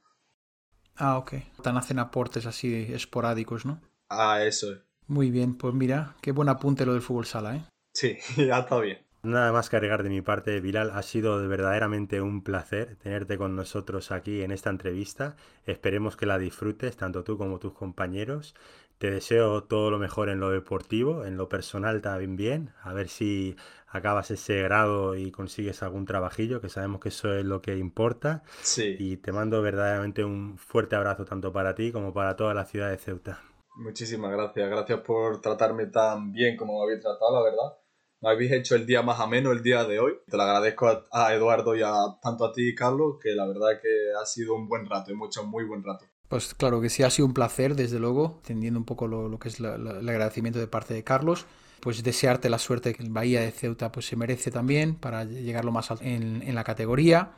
Ah, 0.96 1.18
ok. 1.18 1.34
Tan 1.62 1.78
hacen 1.78 2.00
aportes 2.00 2.46
así 2.46 2.88
esporádicos, 2.94 3.66
¿no? 3.66 3.82
Ah, 4.10 4.44
eso 4.44 4.74
es. 4.74 4.80
Muy 5.08 5.30
bien, 5.30 5.56
pues 5.56 5.74
mira, 5.74 6.16
qué 6.22 6.32
buen 6.32 6.50
apunte 6.50 6.86
lo 6.86 6.94
del 6.94 7.02
fútbol 7.02 7.26
sala, 7.26 7.56
¿eh? 7.56 7.66
Sí, 7.94 8.18
ya 8.38 8.60
está 8.60 8.80
bien. 8.80 9.06
Nada 9.26 9.52
más 9.52 9.70
que 9.70 9.76
agregar 9.76 10.04
de 10.04 10.10
mi 10.10 10.22
parte, 10.22 10.60
Bilal, 10.62 10.92
ha 10.92 11.02
sido 11.02 11.48
verdaderamente 11.48 12.22
un 12.22 12.44
placer 12.44 12.96
tenerte 12.98 13.40
con 13.40 13.56
nosotros 13.56 14.12
aquí 14.12 14.44
en 14.44 14.52
esta 14.52 14.70
entrevista. 14.70 15.36
Esperemos 15.66 16.16
que 16.16 16.28
la 16.28 16.38
disfrutes, 16.38 16.96
tanto 16.96 17.24
tú 17.24 17.36
como 17.36 17.58
tus 17.58 17.74
compañeros. 17.74 18.54
Te 18.98 19.12
deseo 19.12 19.64
todo 19.64 19.92
lo 19.92 20.00
mejor 20.00 20.30
en 20.30 20.40
lo 20.40 20.50
deportivo, 20.50 21.26
en 21.26 21.38
lo 21.38 21.50
personal 21.50 22.02
también 22.02 22.36
bien. 22.36 22.74
A 22.82 22.94
ver 22.94 23.10
si 23.10 23.56
acabas 23.88 24.32
ese 24.32 24.62
grado 24.62 25.16
y 25.16 25.32
consigues 25.32 25.84
algún 25.84 26.06
trabajillo, 26.06 26.62
que 26.62 26.70
sabemos 26.70 27.02
que 27.02 27.10
eso 27.10 27.34
es 27.34 27.46
lo 27.46 27.62
que 27.62 27.78
importa. 27.78 28.44
Sí. 28.62 28.96
Y 29.00 29.18
te 29.18 29.32
mando 29.32 29.62
verdaderamente 29.62 30.24
un 30.24 30.58
fuerte 30.58 30.96
abrazo 30.96 31.26
tanto 31.26 31.52
para 31.52 31.76
ti 31.76 31.92
como 31.92 32.14
para 32.14 32.36
toda 32.36 32.54
la 32.54 32.66
ciudad 32.66 32.90
de 32.90 32.98
Ceuta. 32.98 33.42
Muchísimas 33.76 34.32
gracias. 34.32 34.70
Gracias 34.70 35.00
por 35.02 35.42
tratarme 35.42 35.88
tan 35.88 36.32
bien 36.32 36.56
como 36.56 36.80
me 36.80 36.84
habéis 36.86 37.02
tratado, 37.02 37.34
la 37.34 37.44
verdad 37.44 37.78
me 38.26 38.32
habéis 38.32 38.52
hecho 38.54 38.76
el 38.76 38.88
día 38.88 39.04
más 39.04 39.20
ameno 39.20 39.52
el 39.52 39.62
día 39.62 39.84
de 39.84 40.00
hoy. 40.00 40.14
Te 40.28 40.36
lo 40.36 40.44
agradezco 40.44 41.04
a, 41.12 41.34
Eduardo 41.34 41.76
y 41.76 41.84
a 41.84 41.94
tanto 42.22 42.46
a 42.46 42.52
ti, 42.52 42.74
Carlos, 42.74 43.18
que 43.22 43.36
la 43.36 43.46
verdad 43.46 43.80
que 43.80 44.14
ha 44.20 44.26
sido 44.26 44.56
un 44.56 44.68
buen 44.68 44.88
rato, 44.88 45.14
mucho, 45.16 45.44
muy 45.44 45.64
buen 45.64 45.84
rato. 45.84 46.06
Pues 46.30 46.56
claro 46.56 46.82
que 46.82 46.90
sí, 46.90 47.04
ha 47.04 47.10
sido 47.10 47.28
un 47.28 47.34
placer, 47.34 47.76
desde 47.76 48.00
luego, 48.00 48.36
entendiendo 48.42 48.80
un 48.80 48.86
poco 48.86 49.08
lo, 49.08 49.38
que 49.40 49.50
es 49.50 49.60
el 49.60 50.10
agradecimiento 50.10 50.60
de 50.60 50.68
parte 50.68 50.94
de 50.94 51.04
Carlos. 51.04 51.46
Pues 51.80 52.02
desearte 52.02 52.50
la 52.50 52.58
suerte 52.58 52.96
que 52.96 53.04
el 53.04 53.12
Bahía 53.12 53.42
de 53.42 53.52
Ceuta 53.52 53.92
pues, 53.92 54.08
se 54.08 54.16
merece 54.16 54.50
también 54.50 54.96
para 54.96 55.24
llegar 55.24 55.66
lo 55.66 55.72
más 55.72 55.92
alto 55.92 56.04
en, 56.04 56.56
la 56.56 56.64
categoría. 56.64 57.34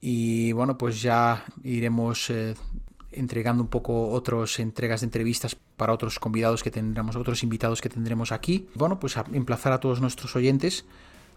Y 0.00 0.52
bueno, 0.52 0.76
pues 0.76 1.02
ya 1.02 1.44
iremos 1.62 2.30
eh, 2.30 2.54
entregando 3.12 3.62
un 3.62 3.68
poco 3.68 4.10
otras 4.10 4.58
entregas 4.58 5.00
de 5.00 5.06
entrevistas 5.06 5.56
para 5.76 5.92
otros 5.92 6.18
convidados 6.18 6.64
que 6.64 6.72
tendremos, 6.72 7.14
otros 7.14 7.44
invitados 7.44 7.80
que 7.80 7.88
tendremos 7.88 8.32
aquí. 8.32 8.68
Bueno, 8.74 8.98
pues 8.98 9.16
a 9.16 9.24
emplazar 9.32 9.72
a 9.72 9.78
todos 9.78 10.00
nuestros 10.00 10.34
oyentes 10.34 10.84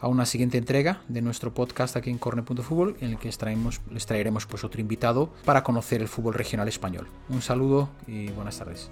a 0.02 0.08
una 0.08 0.26
siguiente 0.26 0.58
entrega 0.58 1.02
de 1.08 1.22
nuestro 1.22 1.54
podcast 1.54 1.96
aquí 1.96 2.10
en 2.10 2.18
Corne.fútbol, 2.18 2.98
en 3.00 3.12
el 3.12 3.18
que 3.18 3.28
les 3.30 4.06
traeremos 4.06 4.46
pues 4.48 4.64
otro 4.64 4.82
invitado 4.82 5.32
para 5.46 5.64
conocer 5.64 6.02
el 6.02 6.08
fútbol 6.08 6.34
regional 6.34 6.68
español. 6.68 7.08
Un 7.30 7.42
saludo 7.42 7.90
y 8.08 8.30
buenas 8.32 8.58
tardes. 8.58 8.90